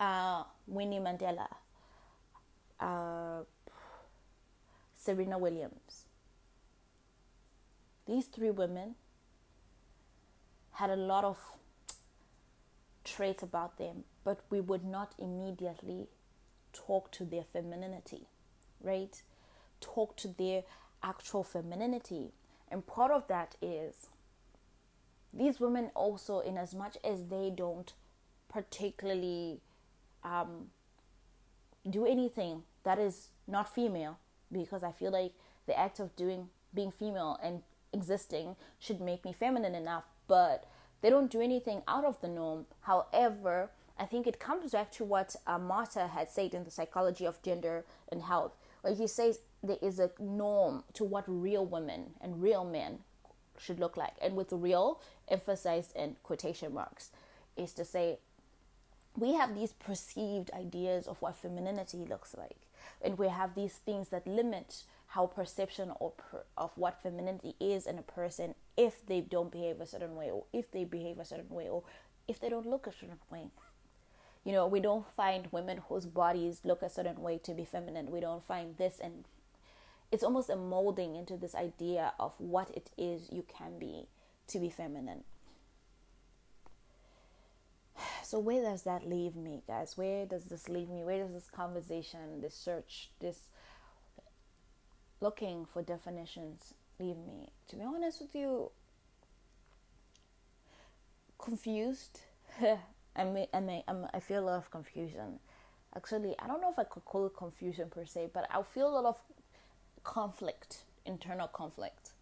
uh, 0.00 0.44
Winnie 0.66 0.98
Mandela, 0.98 1.48
uh, 2.80 3.44
Serena 4.96 5.38
Williams. 5.38 6.04
These 8.06 8.26
three 8.26 8.50
women 8.50 8.94
had 10.72 10.90
a 10.90 10.96
lot 10.96 11.24
of 11.24 11.38
traits 13.04 13.42
about 13.42 13.78
them, 13.78 14.04
but 14.24 14.40
we 14.50 14.60
would 14.60 14.84
not 14.84 15.14
immediately 15.18 16.08
talk 16.72 17.10
to 17.12 17.24
their 17.24 17.44
femininity, 17.52 18.26
right? 18.82 19.22
Talk 19.80 20.16
to 20.16 20.28
their 20.28 20.64
actual 21.02 21.44
femininity. 21.44 22.32
And 22.68 22.86
part 22.86 23.10
of 23.10 23.28
that 23.28 23.56
is 23.62 24.08
these 25.32 25.60
women 25.60 25.90
also, 25.94 26.40
in 26.40 26.56
as 26.56 26.74
much 26.74 26.96
as 27.04 27.26
they 27.26 27.52
don't 27.54 27.92
particularly 28.48 29.60
um, 30.24 30.68
do 31.88 32.06
anything 32.06 32.62
that 32.84 32.98
is 32.98 33.28
not 33.46 33.72
female, 33.72 34.18
because 34.50 34.82
I 34.82 34.92
feel 34.92 35.12
like 35.12 35.32
the 35.66 35.78
act 35.78 36.00
of 36.00 36.14
doing 36.16 36.48
being 36.74 36.90
female 36.90 37.38
and 37.42 37.62
existing 37.92 38.56
should 38.78 39.00
make 39.00 39.24
me 39.24 39.32
feminine 39.32 39.74
enough, 39.74 40.04
but 40.26 40.64
they 41.00 41.10
don't 41.10 41.30
do 41.30 41.40
anything 41.40 41.82
out 41.88 42.04
of 42.04 42.20
the 42.20 42.28
norm. 42.28 42.66
However, 42.80 43.70
I 43.98 44.04
think 44.04 44.26
it 44.26 44.38
comes 44.38 44.72
back 44.72 44.92
to 44.92 45.04
what 45.04 45.36
uh, 45.46 45.58
Marta 45.58 46.08
had 46.08 46.28
said 46.28 46.52
in 46.52 46.64
the 46.64 46.70
psychology 46.70 47.26
of 47.26 47.42
gender 47.42 47.84
and 48.10 48.22
health, 48.22 48.56
where 48.82 48.94
he 48.94 49.06
says 49.06 49.40
there 49.62 49.78
is 49.82 49.98
a 49.98 50.10
norm 50.18 50.84
to 50.94 51.04
what 51.04 51.24
real 51.26 51.64
women 51.64 52.14
and 52.20 52.42
real 52.42 52.64
men 52.64 53.00
should 53.58 53.80
look 53.80 53.96
like. 53.96 54.14
And 54.20 54.36
with 54.36 54.52
real 54.52 55.00
emphasized 55.28 55.94
in 55.96 56.16
quotation 56.22 56.74
marks, 56.74 57.10
is 57.56 57.72
to 57.74 57.84
say 57.84 58.18
we 59.16 59.34
have 59.34 59.54
these 59.54 59.72
perceived 59.72 60.50
ideas 60.52 61.06
of 61.06 61.20
what 61.22 61.36
femininity 61.36 61.98
looks 61.98 62.34
like. 62.36 62.58
And 63.02 63.18
we 63.18 63.28
have 63.28 63.54
these 63.54 63.74
things 63.74 64.08
that 64.10 64.26
limit 64.26 64.84
how 65.08 65.26
perception 65.26 65.92
of, 66.00 66.12
of 66.56 66.76
what 66.76 67.02
femininity 67.02 67.54
is 67.60 67.86
in 67.86 67.98
a 67.98 68.02
person 68.02 68.54
if 68.76 69.04
they 69.06 69.20
don't 69.20 69.50
behave 69.50 69.80
a 69.80 69.86
certain 69.86 70.16
way 70.16 70.30
or 70.30 70.44
if 70.52 70.70
they 70.70 70.84
behave 70.84 71.18
a 71.18 71.24
certain 71.24 71.48
way 71.48 71.68
or 71.68 71.82
if 72.28 72.40
they 72.40 72.48
don't 72.48 72.66
look 72.66 72.86
a 72.86 72.92
certain 72.92 73.18
way 73.30 73.46
you 74.44 74.52
know 74.52 74.66
we 74.66 74.80
don't 74.80 75.06
find 75.16 75.48
women 75.52 75.80
whose 75.88 76.06
bodies 76.06 76.60
look 76.64 76.82
a 76.82 76.90
certain 76.90 77.22
way 77.22 77.38
to 77.38 77.54
be 77.54 77.64
feminine 77.64 78.10
we 78.10 78.20
don't 78.20 78.44
find 78.44 78.76
this 78.76 78.98
and 79.00 79.24
it's 80.12 80.22
almost 80.22 80.50
a 80.50 80.56
molding 80.56 81.16
into 81.16 81.36
this 81.36 81.54
idea 81.54 82.12
of 82.18 82.32
what 82.38 82.70
it 82.76 82.90
is 82.96 83.30
you 83.32 83.44
can 83.46 83.78
be 83.78 84.06
to 84.46 84.58
be 84.58 84.70
feminine 84.70 85.24
so 88.22 88.38
where 88.38 88.62
does 88.62 88.82
that 88.82 89.08
leave 89.08 89.36
me 89.36 89.62
guys 89.66 89.96
where 89.96 90.26
does 90.26 90.44
this 90.46 90.68
leave 90.68 90.88
me 90.88 91.02
where 91.04 91.22
does 91.22 91.32
this 91.32 91.50
conversation 91.50 92.40
this 92.40 92.54
search 92.54 93.10
this 93.20 93.48
looking 95.20 95.66
for 95.72 95.82
definitions 95.82 96.74
leave 96.98 97.16
me. 97.16 97.48
To 97.68 97.76
be 97.76 97.82
honest 97.82 98.20
with 98.20 98.34
you, 98.34 98.70
confused. 101.38 102.20
I 103.16 103.24
mean, 103.24 103.46
I 103.52 103.60
mean, 103.60 103.82
I'm, 103.88 104.06
I 104.12 104.20
feel 104.20 104.42
a 104.42 104.46
lot 104.46 104.56
of 104.58 104.70
confusion. 104.70 105.40
Actually, 105.94 106.34
I 106.38 106.46
don't 106.46 106.60
know 106.60 106.70
if 106.70 106.78
I 106.78 106.84
could 106.84 107.04
call 107.04 107.26
it 107.26 107.36
confusion 107.36 107.88
per 107.88 108.04
se, 108.04 108.30
but 108.34 108.46
I 108.50 108.62
feel 108.62 108.88
a 108.88 108.94
lot 109.00 109.04
of 109.06 109.16
conflict, 110.06 110.84
internal 111.04 111.48
conflict. 111.48 112.12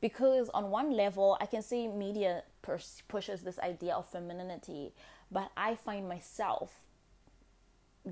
Because 0.00 0.48
on 0.50 0.70
one 0.70 0.92
level, 0.96 1.36
I 1.40 1.46
can 1.46 1.62
see 1.62 1.86
media 1.86 2.42
pers- 2.62 3.02
pushes 3.08 3.42
this 3.42 3.58
idea 3.58 3.94
of 3.94 4.08
femininity, 4.08 4.92
but 5.30 5.50
I 5.56 5.74
find 5.74 6.08
myself 6.08 6.72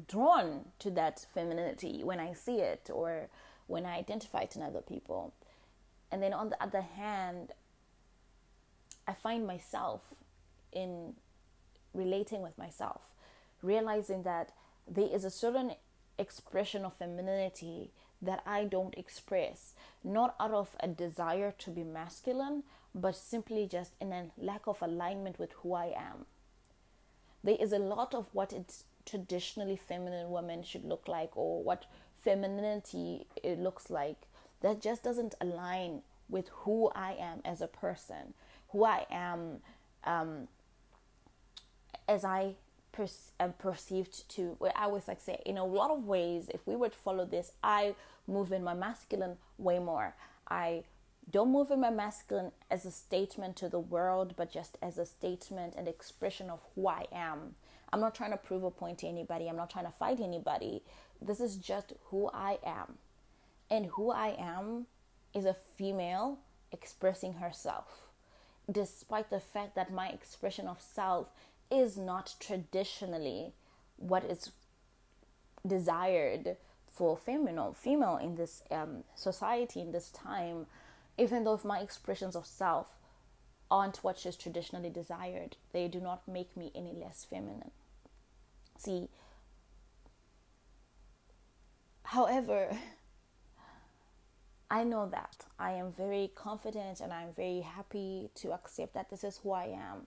drawn 0.09 0.66
to 0.81 0.90
that 0.90 1.26
femininity 1.33 2.02
when 2.04 2.21
I 2.21 2.33
see 2.33 2.61
it 2.61 2.90
or 2.93 3.28
when 3.66 3.87
I 3.87 3.97
identify 3.99 4.40
it 4.43 4.57
in 4.57 4.62
other 4.62 4.83
people. 4.83 5.33
And 6.12 6.23
then 6.23 6.33
on 6.33 6.50
the 6.50 6.62
other 6.62 6.83
hand, 6.83 7.52
I 9.07 9.14
find 9.14 9.47
myself 9.47 10.02
in 10.73 11.14
relating 11.95 12.43
with 12.43 12.59
myself, 12.59 13.02
realizing 13.62 14.23
that 14.25 14.52
there 14.87 15.09
is 15.11 15.25
a 15.25 15.31
certain 15.31 15.75
expression 16.19 16.85
of 16.85 16.95
femininity 16.95 17.90
that 18.23 18.42
I 18.47 18.64
don't 18.64 18.94
express, 18.97 19.75
not 20.02 20.35
out 20.40 20.52
of 20.52 20.76
a 20.80 20.88
desire 20.88 21.52
to 21.59 21.71
be 21.71 21.85
masculine, 21.85 22.62
but 22.94 23.16
simply 23.16 23.66
just 23.66 23.92
in 24.00 24.12
a 24.12 24.30
lack 24.38 24.66
of 24.66 24.80
alignment 24.80 25.38
with 25.38 25.52
who 25.62 25.75
I 25.75 25.87
am. 25.97 26.26
There 27.42 27.56
is 27.61 27.73
a 27.73 27.78
lot 27.78 28.14
of 28.14 28.28
what 28.33 28.52
it's 28.52 28.85
traditionally 29.04 29.76
feminine 29.76 30.30
women 30.30 30.62
should 30.62 30.85
look 30.85 31.09
like, 31.09 31.37
or 31.37 31.62
what 31.62 31.85
femininity 32.23 33.26
it 33.42 33.59
looks 33.59 33.90
like 33.90 34.16
that 34.62 34.80
just 34.80 35.02
doesn't 35.02 35.35
align 35.40 36.00
with 36.28 36.49
who 36.49 36.90
I 36.94 37.12
am 37.21 37.40
as 37.44 37.61
a 37.61 37.66
person, 37.66 38.33
who 38.71 38.85
I 38.85 39.06
am 39.11 39.61
um, 40.04 40.49
as 42.09 42.25
I 42.25 42.54
per- 42.95 43.09
am 43.41 43.51
uh, 43.51 43.53
perceived 43.53 44.29
to. 44.31 44.57
Where 44.59 44.73
I 44.77 44.85
always 44.85 45.09
like 45.09 45.21
say, 45.21 45.43
in 45.45 45.59
a 45.59 45.65
lot 45.65 45.91
of 45.91 46.05
ways, 46.05 46.49
if 46.55 46.67
we 46.67 46.77
were 46.77 46.89
to 46.89 46.97
follow 46.97 47.27
this, 47.27 47.53
I 47.63 47.95
move 48.27 48.53
in 48.53 48.65
my 48.65 48.75
masculine 48.75 49.37
way 49.59 49.79
more. 49.79 50.15
I 50.49 50.85
don't 51.31 51.51
move 51.51 51.71
in 51.71 51.81
my 51.81 51.91
masculine 51.91 52.53
as 52.71 52.85
a 52.85 52.91
statement 52.91 53.57
to 53.57 53.69
the 53.69 53.79
world, 53.79 54.35
but 54.37 54.53
just 54.53 54.79
as 54.83 54.99
a 54.99 55.07
statement 55.07 55.75
and 55.77 55.89
expression 55.89 56.51
of 56.51 56.61
who 56.75 56.87
I 56.87 57.07
am. 57.13 57.57
I'm 57.93 58.01
not 58.01 58.15
trying 58.15 58.33
to 58.33 58.37
prove 58.37 58.65
a 58.65 58.71
point 58.71 58.99
to 58.99 59.07
anybody. 59.07 59.49
I'm 59.49 59.57
not 59.57 59.71
trying 59.71 59.87
to 59.87 59.93
fight 59.93 60.21
anybody. 60.21 60.83
This 61.21 61.41
is 61.41 61.57
just 61.57 61.93
who 62.07 62.31
I 62.33 62.59
am. 62.65 62.99
And 63.71 63.87
who 63.87 64.11
I 64.11 64.37
am 64.39 64.87
is 65.33 65.45
a 65.45 65.57
female 65.77 66.39
expressing 66.73 67.35
herself, 67.35 68.03
despite 68.71 69.31
the 69.31 69.41
fact 69.41 69.75
that 69.77 69.93
my 69.93 70.09
expression 70.09 70.67
of 70.67 70.81
self 70.81 71.29
is 71.75 71.97
not 71.97 72.35
traditionally 72.40 73.52
what 73.97 74.25
is 74.25 74.50
desired 75.66 76.57
for 76.90 77.16
female 77.16 77.75
female 77.78 78.16
in 78.16 78.37
this 78.37 78.62
um, 78.71 79.04
society 79.14 79.81
in 79.81 79.93
this 79.93 80.11
time 80.11 80.66
even 81.16 81.45
though 81.45 81.61
my 81.64 81.81
expressions 81.81 82.37
of 82.37 82.47
self 82.47 82.97
aren't 83.71 84.04
what 84.04 84.25
is 84.26 84.37
traditionally 84.37 84.90
desired 84.90 85.57
they 85.73 85.88
do 85.88 86.00
not 86.00 86.26
make 86.28 86.57
me 86.57 86.71
any 86.75 86.93
less 86.93 87.25
feminine 87.25 87.71
see 88.76 89.09
However, 92.14 92.78
I 94.71 94.85
know 94.85 95.09
that 95.09 95.47
I 95.59 95.73
am 95.73 95.90
very 95.93 96.31
confident 96.35 97.00
and 97.00 97.12
I'm 97.12 97.33
very 97.33 97.61
happy 97.61 98.31
to 98.37 98.52
accept 98.52 98.95
that 98.95 99.11
this 99.11 99.25
is 99.25 99.38
who 99.38 99.50
I 99.52 99.64
am. 99.64 100.07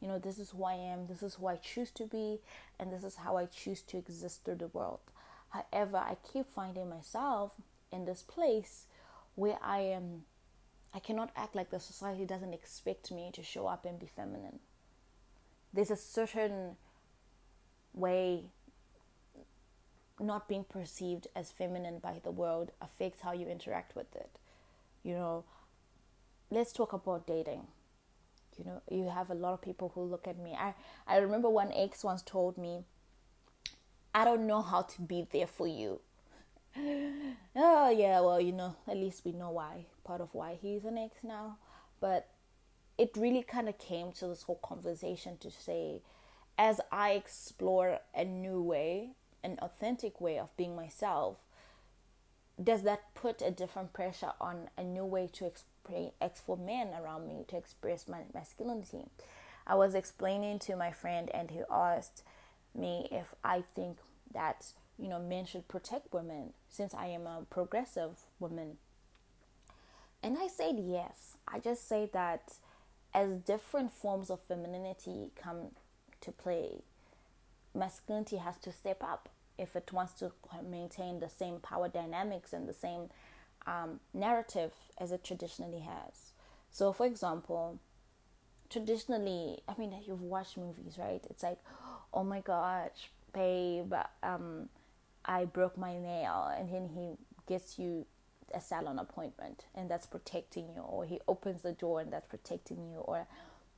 You 0.00 0.08
know, 0.08 0.18
this 0.18 0.38
is 0.38 0.50
who 0.50 0.64
I 0.64 0.74
am, 0.74 1.06
this 1.06 1.22
is 1.22 1.34
who 1.34 1.46
I 1.46 1.56
choose 1.56 1.90
to 1.92 2.04
be, 2.04 2.40
and 2.78 2.92
this 2.92 3.02
is 3.02 3.16
how 3.16 3.36
I 3.36 3.46
choose 3.46 3.82
to 3.82 3.98
exist 3.98 4.44
through 4.44 4.56
the 4.56 4.68
world. 4.68 5.00
However, 5.50 5.96
I 5.96 6.16
keep 6.32 6.46
finding 6.46 6.88
myself 6.88 7.54
in 7.90 8.04
this 8.04 8.22
place 8.22 8.86
where 9.34 9.58
I 9.62 9.80
am 9.80 10.22
I 10.94 11.00
cannot 11.00 11.30
act 11.36 11.54
like 11.54 11.70
the 11.70 11.80
society 11.80 12.24
doesn't 12.24 12.54
expect 12.54 13.10
me 13.12 13.30
to 13.34 13.42
show 13.42 13.66
up 13.66 13.84
and 13.84 13.98
be 13.98 14.06
feminine. 14.06 14.60
There's 15.72 15.90
a 15.90 15.96
certain 15.96 16.76
way 17.92 18.44
not 20.18 20.48
being 20.48 20.64
perceived 20.64 21.28
as 21.36 21.50
feminine 21.52 21.98
by 21.98 22.20
the 22.22 22.30
world 22.30 22.72
affects 22.80 23.20
how 23.20 23.32
you 23.32 23.46
interact 23.46 23.94
with 23.94 24.14
it. 24.16 24.30
You 25.02 25.14
know, 25.14 25.44
let's 26.50 26.72
talk 26.72 26.92
about 26.92 27.26
dating. 27.26 27.66
You 28.58 28.64
know, 28.64 28.82
you 28.90 29.08
have 29.08 29.30
a 29.30 29.34
lot 29.34 29.54
of 29.54 29.62
people 29.62 29.92
who 29.94 30.02
look 30.02 30.26
at 30.26 30.38
me. 30.38 30.56
I, 30.58 30.74
I 31.06 31.18
remember 31.18 31.48
one 31.48 31.72
ex 31.72 32.02
once 32.02 32.22
told 32.22 32.58
me, 32.58 32.84
I 34.14 34.24
don't 34.24 34.46
know 34.46 34.62
how 34.62 34.82
to 34.82 35.02
be 35.02 35.26
there 35.30 35.46
for 35.46 35.66
you. 35.66 36.00
oh, 36.76 37.90
yeah, 37.90 38.20
well, 38.20 38.40
you 38.40 38.52
know, 38.52 38.76
at 38.88 38.96
least 38.96 39.24
we 39.24 39.32
know 39.32 39.50
why, 39.50 39.86
part 40.04 40.20
of 40.20 40.30
why 40.32 40.58
he's 40.60 40.84
an 40.84 40.98
ex 40.98 41.22
now. 41.22 41.58
But 42.00 42.28
it 42.96 43.10
really 43.16 43.42
kind 43.42 43.68
of 43.68 43.78
came 43.78 44.12
to 44.12 44.26
this 44.26 44.42
whole 44.42 44.60
conversation 44.62 45.36
to 45.38 45.50
say, 45.50 46.02
as 46.58 46.80
I 46.90 47.12
explore 47.12 48.00
a 48.14 48.24
new 48.24 48.60
way, 48.60 49.10
an 49.44 49.58
authentic 49.62 50.20
way 50.20 50.38
of 50.38 50.56
being 50.56 50.74
myself, 50.74 51.36
does 52.62 52.82
that 52.82 53.14
put 53.14 53.40
a 53.40 53.50
different 53.50 53.92
pressure 53.92 54.32
on 54.40 54.68
a 54.76 54.82
new 54.82 55.04
way 55.04 55.28
to 55.34 55.46
express 55.46 56.40
for 56.44 56.56
men 56.56 56.88
around 57.00 57.26
me 57.26 57.44
to 57.48 57.56
express 57.56 58.08
my 58.08 58.22
masculinity? 58.34 59.04
I 59.66 59.74
was 59.74 59.94
explaining 59.94 60.58
to 60.60 60.76
my 60.76 60.90
friend, 60.90 61.30
and 61.32 61.50
he 61.50 61.60
asked 61.70 62.22
me 62.74 63.08
if 63.10 63.34
I 63.44 63.62
think 63.74 63.98
that 64.32 64.72
you 64.98 65.08
know 65.08 65.18
men 65.18 65.46
should 65.46 65.68
protect 65.68 66.12
women 66.12 66.52
since 66.68 66.94
I 66.94 67.06
am 67.06 67.26
a 67.26 67.46
progressive 67.48 68.18
woman. 68.40 68.78
And 70.22 70.36
I 70.38 70.48
said 70.48 70.78
yes. 70.78 71.36
I 71.46 71.60
just 71.60 71.88
say 71.88 72.10
that 72.12 72.54
as 73.14 73.38
different 73.38 73.92
forms 73.92 74.30
of 74.30 74.40
femininity 74.40 75.30
come 75.40 75.72
to 76.20 76.32
play, 76.32 76.82
masculinity 77.74 78.36
has 78.36 78.56
to 78.58 78.72
step 78.72 79.02
up 79.02 79.28
if 79.58 79.76
it 79.76 79.92
wants 79.92 80.12
to 80.14 80.32
maintain 80.68 81.20
the 81.20 81.28
same 81.28 81.58
power 81.58 81.88
dynamics 81.88 82.52
and 82.52 82.68
the 82.68 82.74
same 82.74 83.10
um, 83.66 84.00
narrative 84.14 84.72
as 84.98 85.12
it 85.12 85.24
traditionally 85.24 85.80
has. 85.80 86.32
So, 86.70 86.92
for 86.92 87.06
example, 87.06 87.78
traditionally, 88.70 89.58
I 89.68 89.74
mean, 89.78 89.94
you've 90.06 90.22
watched 90.22 90.56
movies, 90.56 90.96
right? 90.98 91.22
It's 91.28 91.42
like, 91.42 91.58
oh 92.12 92.24
my 92.24 92.40
gosh, 92.40 93.10
babe, 93.32 93.92
um, 94.22 94.68
I 95.24 95.44
broke 95.44 95.76
my 95.76 95.98
nail, 95.98 96.52
and 96.56 96.72
then 96.72 96.88
he 96.94 97.16
gets 97.46 97.78
you 97.78 98.06
a 98.54 98.60
salon 98.60 98.98
appointment, 98.98 99.66
and 99.74 99.90
that's 99.90 100.06
protecting 100.06 100.68
you, 100.74 100.82
or 100.82 101.04
he 101.04 101.20
opens 101.28 101.62
the 101.62 101.72
door 101.72 102.00
and 102.00 102.12
that's 102.12 102.26
protecting 102.26 102.88
you, 102.90 102.98
or 102.98 103.26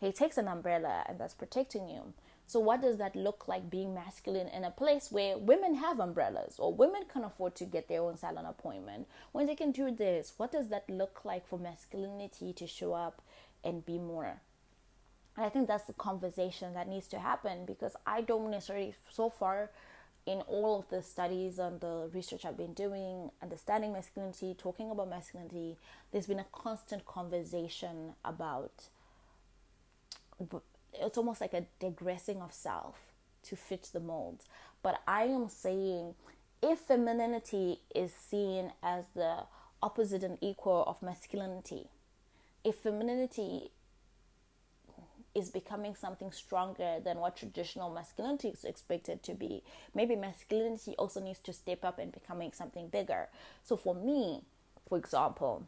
he 0.00 0.12
takes 0.12 0.38
an 0.38 0.49
umbrella 0.49 1.04
and 1.06 1.18
that's 1.18 1.34
protecting 1.34 1.88
you. 1.88 2.12
So, 2.50 2.59
what 2.59 2.83
does 2.83 2.97
that 2.97 3.14
look 3.14 3.47
like 3.47 3.71
being 3.71 3.95
masculine 3.95 4.49
in 4.49 4.64
a 4.64 4.73
place 4.73 5.12
where 5.12 5.38
women 5.38 5.76
have 5.76 6.00
umbrellas 6.00 6.57
or 6.59 6.75
women 6.75 7.02
can 7.09 7.23
afford 7.23 7.54
to 7.54 7.64
get 7.64 7.87
their 7.87 8.02
own 8.02 8.16
salon 8.16 8.45
appointment? 8.45 9.07
When 9.30 9.47
they 9.47 9.54
can 9.54 9.71
do 9.71 9.92
this, 9.92 10.33
what 10.37 10.50
does 10.50 10.66
that 10.71 10.90
look 10.90 11.25
like 11.25 11.47
for 11.47 11.61
masculinity 11.61 12.52
to 12.54 12.66
show 12.66 12.92
up 12.92 13.23
and 13.62 13.87
be 13.87 14.00
more? 14.00 14.40
And 15.37 15.47
I 15.47 15.49
think 15.49 15.69
that's 15.69 15.85
the 15.85 15.92
conversation 15.92 16.75
that 16.75 16.88
needs 16.88 17.07
to 17.11 17.21
happen 17.21 17.66
because 17.66 17.95
I 18.04 18.23
don't 18.23 18.50
necessarily, 18.50 18.97
so 19.12 19.30
far, 19.30 19.71
in 20.26 20.40
all 20.49 20.76
of 20.76 20.88
the 20.88 21.04
studies 21.04 21.61
and 21.61 21.80
the 21.80 22.11
research 22.12 22.45
I've 22.45 22.57
been 22.57 22.75
doing, 22.75 23.30
understanding 23.40 23.92
masculinity, 23.92 24.57
talking 24.59 24.90
about 24.90 25.09
masculinity, 25.09 25.76
there's 26.11 26.26
been 26.26 26.40
a 26.40 26.47
constant 26.50 27.07
conversation 27.07 28.14
about 28.25 28.88
it's 30.94 31.18
almost 31.18 31.40
like 31.40 31.54
a 31.54 31.66
digressing 31.78 32.42
of 32.42 32.52
self 32.52 32.97
to 33.44 33.56
fit 33.56 33.88
the 33.92 34.00
mold. 34.00 34.44
But 34.82 35.00
I 35.06 35.25
am 35.25 35.49
saying 35.49 36.14
if 36.62 36.81
femininity 36.81 37.81
is 37.94 38.12
seen 38.12 38.72
as 38.83 39.05
the 39.14 39.44
opposite 39.83 40.22
and 40.22 40.38
equal 40.40 40.85
of 40.87 41.03
masculinity, 41.03 41.88
if 42.64 42.76
femininity 42.76 43.70
is 45.35 45.50
becoming 45.50 45.94
something 45.94 46.33
stronger 46.33 46.98
than 47.03 47.18
what 47.18 47.37
traditional 47.37 47.90
masculinity 47.90 48.48
is 48.48 48.64
expected 48.64 49.22
to 49.22 49.33
be, 49.33 49.62
maybe 49.94 50.16
masculinity 50.16 50.94
also 50.98 51.20
needs 51.20 51.38
to 51.38 51.53
step 51.53 51.85
up 51.85 51.98
and 51.98 52.12
becoming 52.12 52.53
something 52.53 52.88
bigger. 52.88 53.29
So 53.62 53.76
for 53.76 53.94
me, 53.94 54.42
for 54.88 54.98
example, 54.98 55.66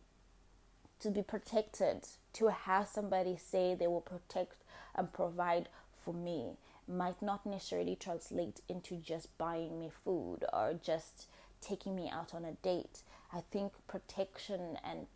to 1.01 1.11
be 1.11 1.23
protected, 1.23 2.09
to 2.35 2.49
have 2.49 2.89
somebody 2.89 3.37
say 3.37 3.75
they 3.75 3.87
will 3.87 4.01
protect 4.01 4.57
and 4.95 5.13
provide 5.13 5.69
for 6.05 6.15
me 6.15 6.57
might 6.89 7.23
not 7.23 7.47
necessarily 7.47 7.97
translate 7.97 8.61
into 8.69 8.97
just 8.97 9.37
buying 9.39 9.79
me 9.79 9.91
food 10.05 10.45
or 10.53 10.75
just 10.83 11.27
taking 11.61 11.95
me 11.95 12.11
out 12.11 12.35
on 12.35 12.45
a 12.45 12.53
date. 12.53 13.03
I 13.33 13.43
think 13.51 13.73
protection 13.87 14.79
and 14.85 15.07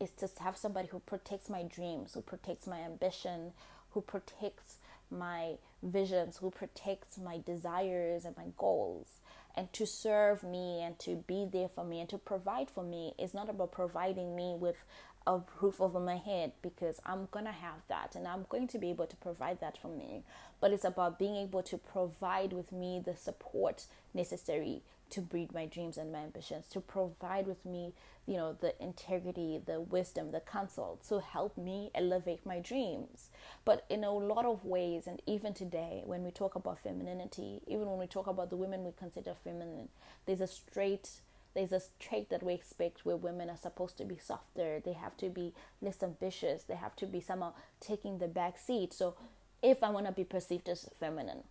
is 0.00 0.10
to 0.10 0.42
have 0.42 0.56
somebody 0.56 0.88
who 0.88 0.98
protects 1.00 1.48
my 1.48 1.62
dreams, 1.62 2.14
who 2.14 2.20
protects 2.20 2.66
my 2.66 2.80
ambition, 2.80 3.52
who 3.90 4.00
protects 4.00 4.78
my 5.10 5.54
visions, 5.82 6.38
who 6.38 6.50
protects 6.50 7.18
my 7.18 7.38
desires 7.44 8.24
and 8.24 8.36
my 8.36 8.46
goals. 8.56 9.20
And 9.56 9.72
to 9.74 9.86
serve 9.86 10.42
me 10.42 10.82
and 10.82 10.98
to 11.00 11.22
be 11.28 11.46
there 11.50 11.68
for 11.68 11.84
me 11.84 12.00
and 12.00 12.08
to 12.08 12.18
provide 12.18 12.70
for 12.70 12.82
me 12.82 13.14
is 13.18 13.34
not 13.34 13.48
about 13.48 13.70
providing 13.70 14.34
me 14.34 14.56
with 14.58 14.84
a 15.26 15.40
roof 15.60 15.80
over 15.80 16.00
my 16.00 16.16
head 16.16 16.52
because 16.62 17.00
I'm 17.06 17.28
gonna 17.30 17.52
have 17.52 17.82
that 17.88 18.14
and 18.14 18.28
I'm 18.28 18.46
going 18.48 18.68
to 18.68 18.78
be 18.78 18.90
able 18.90 19.06
to 19.06 19.16
provide 19.16 19.60
that 19.60 19.78
for 19.80 19.88
me. 19.88 20.22
But 20.60 20.72
it's 20.72 20.84
about 20.84 21.18
being 21.18 21.36
able 21.36 21.62
to 21.62 21.78
provide 21.78 22.52
with 22.52 22.72
me 22.72 23.00
the 23.04 23.16
support 23.16 23.86
necessary 24.12 24.82
to 25.10 25.20
breed 25.20 25.52
my 25.52 25.66
dreams 25.66 25.96
and 25.96 26.12
my 26.12 26.20
ambitions, 26.20 26.66
to 26.68 26.80
provide 26.80 27.46
with 27.46 27.64
me, 27.64 27.92
you 28.26 28.36
know, 28.36 28.56
the 28.60 28.74
integrity, 28.82 29.60
the 29.64 29.80
wisdom, 29.80 30.32
the 30.32 30.40
counsel 30.40 30.98
to 31.08 31.20
help 31.20 31.56
me 31.56 31.90
elevate 31.94 32.44
my 32.44 32.58
dreams. 32.58 33.30
But 33.64 33.84
in 33.88 34.02
a 34.02 34.10
lot 34.10 34.44
of 34.44 34.64
ways, 34.64 35.06
and 35.06 35.20
even 35.26 35.54
today, 35.54 36.02
when 36.04 36.24
we 36.24 36.30
talk 36.30 36.54
about 36.54 36.80
femininity, 36.80 37.60
even 37.66 37.86
when 37.86 37.98
we 37.98 38.06
talk 38.06 38.26
about 38.26 38.50
the 38.50 38.56
women 38.56 38.84
we 38.84 38.92
consider 38.98 39.34
feminine, 39.44 39.88
there's 40.26 40.40
a 40.40 40.46
straight 40.46 41.10
there's 41.54 41.72
a 41.72 41.80
trait 42.00 42.30
that 42.30 42.42
we 42.42 42.52
expect 42.52 43.04
where 43.04 43.16
women 43.16 43.48
are 43.48 43.56
supposed 43.56 43.96
to 43.98 44.04
be 44.04 44.18
softer, 44.18 44.80
they 44.84 44.92
have 44.92 45.16
to 45.18 45.28
be 45.28 45.54
less 45.80 46.02
ambitious, 46.02 46.64
they 46.64 46.74
have 46.74 46.96
to 46.96 47.06
be 47.06 47.20
somehow 47.20 47.52
taking 47.80 48.18
the 48.18 48.28
back 48.28 48.58
seat. 48.58 48.92
So, 48.92 49.14
if 49.62 49.82
I 49.82 49.88
want 49.90 50.06
to 50.06 50.12
be 50.12 50.24
perceived 50.24 50.68
as 50.68 50.88
feminine, 50.98 51.44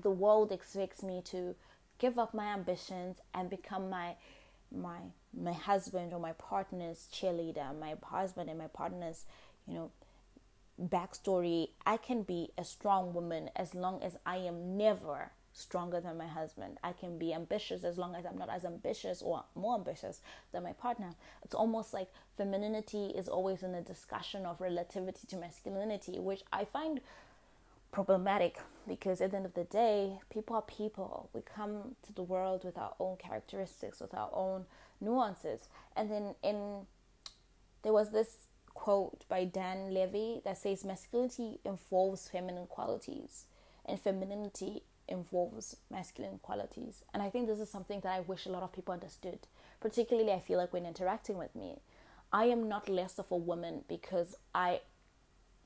the 0.00 0.10
world 0.10 0.52
expects 0.52 1.02
me 1.02 1.20
to 1.26 1.54
give 1.98 2.18
up 2.18 2.32
my 2.32 2.46
ambitions 2.46 3.18
and 3.34 3.50
become 3.50 3.90
my 3.90 4.14
my 4.74 4.98
my 5.38 5.52
husband 5.52 6.12
or 6.12 6.20
my 6.20 6.32
partner's 6.32 7.08
cheerleader, 7.12 7.78
my 7.78 7.94
husband 8.02 8.48
and 8.48 8.58
my 8.58 8.66
partner's, 8.68 9.24
you 9.66 9.74
know, 9.74 9.90
backstory. 10.80 11.70
I 11.84 11.96
can 11.96 12.22
be 12.22 12.50
a 12.56 12.64
strong 12.64 13.12
woman 13.12 13.50
as 13.56 13.74
long 13.74 14.02
as 14.02 14.16
I 14.24 14.36
am 14.36 14.76
never 14.76 15.32
stronger 15.58 16.00
than 16.00 16.16
my 16.16 16.26
husband. 16.26 16.78
I 16.84 16.92
can 16.92 17.18
be 17.18 17.34
ambitious 17.34 17.82
as 17.82 17.98
long 17.98 18.14
as 18.14 18.24
I'm 18.24 18.38
not 18.38 18.48
as 18.48 18.64
ambitious 18.64 19.20
or 19.22 19.44
more 19.54 19.74
ambitious 19.74 20.20
than 20.52 20.62
my 20.62 20.72
partner. 20.72 21.10
It's 21.42 21.54
almost 21.54 21.92
like 21.92 22.08
femininity 22.36 23.06
is 23.16 23.28
always 23.28 23.62
in 23.62 23.74
a 23.74 23.82
discussion 23.82 24.46
of 24.46 24.60
relativity 24.60 25.26
to 25.26 25.36
masculinity, 25.36 26.18
which 26.18 26.42
I 26.52 26.64
find 26.64 27.00
problematic 27.90 28.58
because 28.86 29.20
at 29.20 29.32
the 29.32 29.38
end 29.38 29.46
of 29.46 29.54
the 29.54 29.64
day, 29.64 30.20
people 30.30 30.54
are 30.54 30.62
people. 30.62 31.28
We 31.32 31.40
come 31.40 31.96
to 32.06 32.12
the 32.12 32.22
world 32.22 32.64
with 32.64 32.78
our 32.78 32.94
own 33.00 33.16
characteristics, 33.16 34.00
with 34.00 34.14
our 34.14 34.30
own 34.32 34.64
nuances. 35.00 35.68
And 35.96 36.10
then 36.10 36.34
in 36.42 36.86
there 37.82 37.92
was 37.92 38.10
this 38.10 38.36
quote 38.74 39.24
by 39.28 39.44
Dan 39.44 39.92
Levy 39.92 40.40
that 40.44 40.58
says 40.58 40.84
masculinity 40.84 41.58
involves 41.64 42.28
feminine 42.28 42.66
qualities 42.66 43.46
and 43.84 43.98
femininity 44.00 44.82
involves 45.08 45.76
masculine 45.90 46.38
qualities. 46.42 47.02
And 47.12 47.22
I 47.22 47.30
think 47.30 47.46
this 47.46 47.60
is 47.60 47.70
something 47.70 48.00
that 48.00 48.12
I 48.12 48.20
wish 48.20 48.46
a 48.46 48.50
lot 48.50 48.62
of 48.62 48.72
people 48.72 48.94
understood. 48.94 49.40
Particularly, 49.80 50.32
I 50.32 50.40
feel 50.40 50.58
like 50.58 50.72
when 50.72 50.86
interacting 50.86 51.38
with 51.38 51.54
me, 51.54 51.80
I 52.32 52.44
am 52.44 52.68
not 52.68 52.88
less 52.88 53.18
of 53.18 53.30
a 53.30 53.36
woman 53.36 53.84
because 53.88 54.34
I 54.54 54.80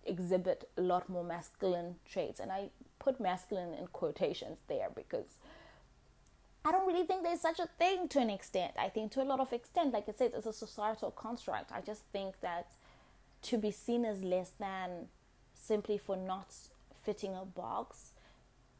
exhibit 0.04 0.68
a 0.76 0.80
lot 0.80 1.08
more 1.08 1.24
masculine 1.24 1.96
traits. 2.10 2.40
And 2.40 2.52
I 2.52 2.70
put 2.98 3.20
masculine 3.20 3.74
in 3.74 3.88
quotations 3.88 4.58
there 4.68 4.88
because 4.94 5.36
I 6.64 6.70
don't 6.70 6.86
really 6.86 7.04
think 7.04 7.24
there's 7.24 7.40
such 7.40 7.58
a 7.58 7.68
thing 7.78 8.08
to 8.08 8.20
an 8.20 8.30
extent. 8.30 8.72
I 8.78 8.88
think 8.88 9.10
to 9.12 9.22
a 9.22 9.24
lot 9.24 9.40
of 9.40 9.52
extent, 9.52 9.92
like 9.92 10.08
I 10.08 10.12
said, 10.12 10.32
it's 10.36 10.46
a 10.46 10.52
societal 10.52 11.10
construct. 11.10 11.72
I 11.72 11.80
just 11.80 12.02
think 12.12 12.40
that 12.40 12.70
to 13.42 13.58
be 13.58 13.72
seen 13.72 14.04
as 14.04 14.22
less 14.22 14.50
than 14.60 15.08
simply 15.54 15.98
for 15.98 16.16
not 16.16 16.54
fitting 17.04 17.34
a 17.34 17.44
box 17.44 18.11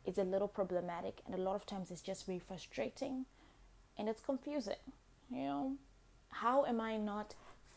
is 0.04 0.18
a 0.18 0.24
little 0.24 0.48
problematic 0.48 1.20
and 1.26 1.34
a 1.34 1.38
lot 1.38 1.54
of 1.54 1.66
times 1.66 1.90
it's 1.90 2.02
just 2.02 2.26
really 2.28 2.40
frustrating 2.40 3.24
and 3.98 4.08
it's 4.08 4.20
confusing 4.20 4.74
you 5.30 5.42
know 5.42 5.72
how 6.30 6.64
am 6.64 6.80
i 6.80 6.96
not 6.96 7.34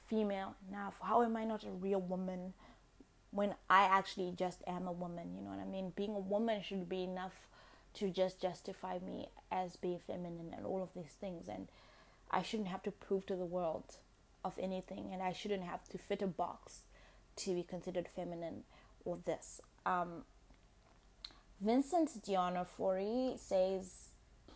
female 0.07 0.55
enough 0.69 0.95
how 1.01 1.23
am 1.23 1.35
i 1.35 1.43
not 1.43 1.63
a 1.63 1.69
real 1.69 2.01
woman 2.01 2.53
when 3.31 3.53
i 3.69 3.83
actually 3.83 4.33
just 4.37 4.61
am 4.67 4.87
a 4.87 4.91
woman 4.91 5.35
you 5.35 5.41
know 5.41 5.49
what 5.49 5.59
i 5.59 5.65
mean 5.65 5.91
being 5.95 6.15
a 6.15 6.19
woman 6.19 6.61
should 6.61 6.87
be 6.87 7.03
enough 7.03 7.47
to 7.95 8.09
just 8.09 8.41
justify 8.41 8.99
me 8.99 9.29
as 9.51 9.77
being 9.77 9.99
feminine 10.05 10.53
and 10.55 10.65
all 10.65 10.83
of 10.83 10.89
these 10.93 11.15
things. 11.19 11.47
And 11.47 11.67
I 12.29 12.43
shouldn't 12.43 12.69
have 12.69 12.83
to 12.83 12.91
prove 12.91 13.25
to 13.27 13.35
the 13.35 13.45
world 13.45 13.95
of 14.43 14.53
anything, 14.59 15.09
and 15.11 15.23
I 15.23 15.33
shouldn't 15.33 15.63
have 15.63 15.87
to 15.89 15.97
fit 15.97 16.21
a 16.21 16.27
box 16.27 16.81
to 17.37 17.55
be 17.55 17.63
considered 17.63 18.07
feminine 18.13 18.63
or 19.03 19.17
this. 19.25 19.61
Um, 19.85 20.23
Vincent 21.61 22.23
D'Onofrio 22.23 23.37
says, 23.37 24.09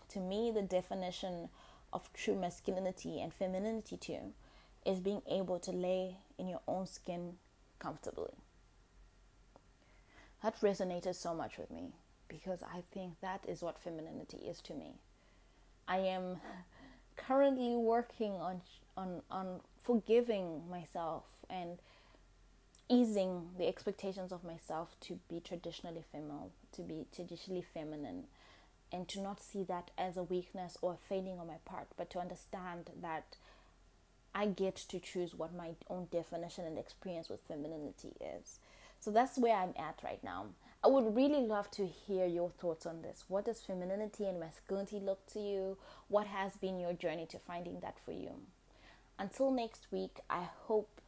to 0.10 0.20
me, 0.20 0.52
the 0.52 0.62
definition 0.62 1.50
of 1.92 2.12
true 2.14 2.36
masculinity 2.36 3.20
and 3.22 3.34
femininity 3.34 3.98
too 3.98 4.34
is 4.86 5.00
being 5.00 5.22
able 5.30 5.60
to 5.60 5.72
lay 5.72 6.18
in 6.38 6.48
your 6.48 6.62
own 6.68 6.86
skin 6.86 7.34
comfortably. 7.80 8.34
That 10.44 10.60
resonated 10.62 11.16
so 11.16 11.34
much 11.34 11.58
with 11.58 11.72
me 11.72 11.94
because 12.28 12.64
I 12.64 12.84
think 12.94 13.20
that 13.22 13.44
is 13.48 13.62
what 13.62 13.80
femininity 13.80 14.38
is 14.38 14.62
to 14.62 14.74
me. 14.74 14.94
I 15.88 15.98
am 15.98 16.38
currently 17.18 17.76
working 17.76 18.34
on 18.34 18.62
on 18.96 19.22
on 19.30 19.60
forgiving 19.82 20.70
myself 20.70 21.24
and 21.50 21.80
easing 22.90 23.50
the 23.58 23.68
expectations 23.68 24.32
of 24.32 24.44
myself 24.44 24.96
to 25.02 25.20
be 25.30 25.40
traditionally 25.40 26.04
female, 26.12 26.52
to 26.74 26.82
be 26.82 27.06
traditionally 27.14 27.62
feminine, 27.74 28.26
and 28.92 29.08
to 29.08 29.22
not 29.22 29.42
see 29.42 29.64
that 29.64 29.92
as 29.98 30.18
a 30.18 30.24
weakness 30.24 30.78
or 30.82 30.94
a 30.94 31.08
failing 31.08 31.40
on 31.40 31.48
my 31.48 31.58
part, 31.66 31.88
but 31.98 32.10
to 32.12 32.20
understand 32.20 32.90
that 33.02 33.36
I 34.34 34.48
get 34.48 34.76
to 34.76 35.00
choose 35.00 35.36
what 35.36 35.56
my 35.56 35.72
own 35.90 36.08
definition 36.12 36.66
and 36.66 36.78
experience 36.78 37.30
with 37.30 37.42
femininity 37.48 38.14
is. 38.20 38.60
So 39.00 39.12
that's 39.12 39.38
where 39.38 39.56
I'm 39.56 39.74
at 39.78 40.00
right 40.04 40.24
now. 40.24 40.48
I 40.84 40.88
would 40.88 41.16
really 41.16 41.42
love 41.42 41.70
to 41.72 41.86
hear 41.86 42.26
your 42.26 42.50
thoughts 42.50 42.86
on 42.86 43.02
this. 43.02 43.26
What 43.28 43.46
does 43.46 43.62
femininity 43.62 44.26
and 44.26 44.40
masculinity 44.40 45.00
look 45.00 45.26
to 45.34 45.40
you? 45.40 45.78
What 46.08 46.28
has 46.28 46.56
been 46.56 46.80
your 46.80 46.94
journey 46.94 47.26
to 47.28 47.40
finding 47.40 47.80
that 47.82 47.98
for 48.04 48.12
you? 48.12 48.32
Until 49.18 49.52
next 49.52 49.88
week, 49.92 50.20
I 50.30 50.48
hope 50.68 51.02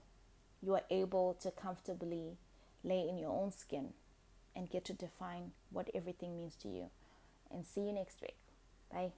you 0.62 0.74
are 0.74 0.84
able 0.90 1.36
to 1.42 1.52
comfortably 1.52 2.38
lay 2.84 3.08
in 3.08 3.18
your 3.18 3.32
own 3.32 3.52
skin 3.52 3.94
and 4.56 4.70
get 4.70 4.86
to 4.86 4.94
define 4.94 5.52
what 5.72 5.90
everything 5.94 6.38
means 6.38 6.56
to 6.58 6.68
you. 6.68 6.90
And 7.50 7.66
see 7.66 7.82
you 7.82 7.94
next 7.94 8.22
week. 8.22 8.38
Bye. 8.92 9.12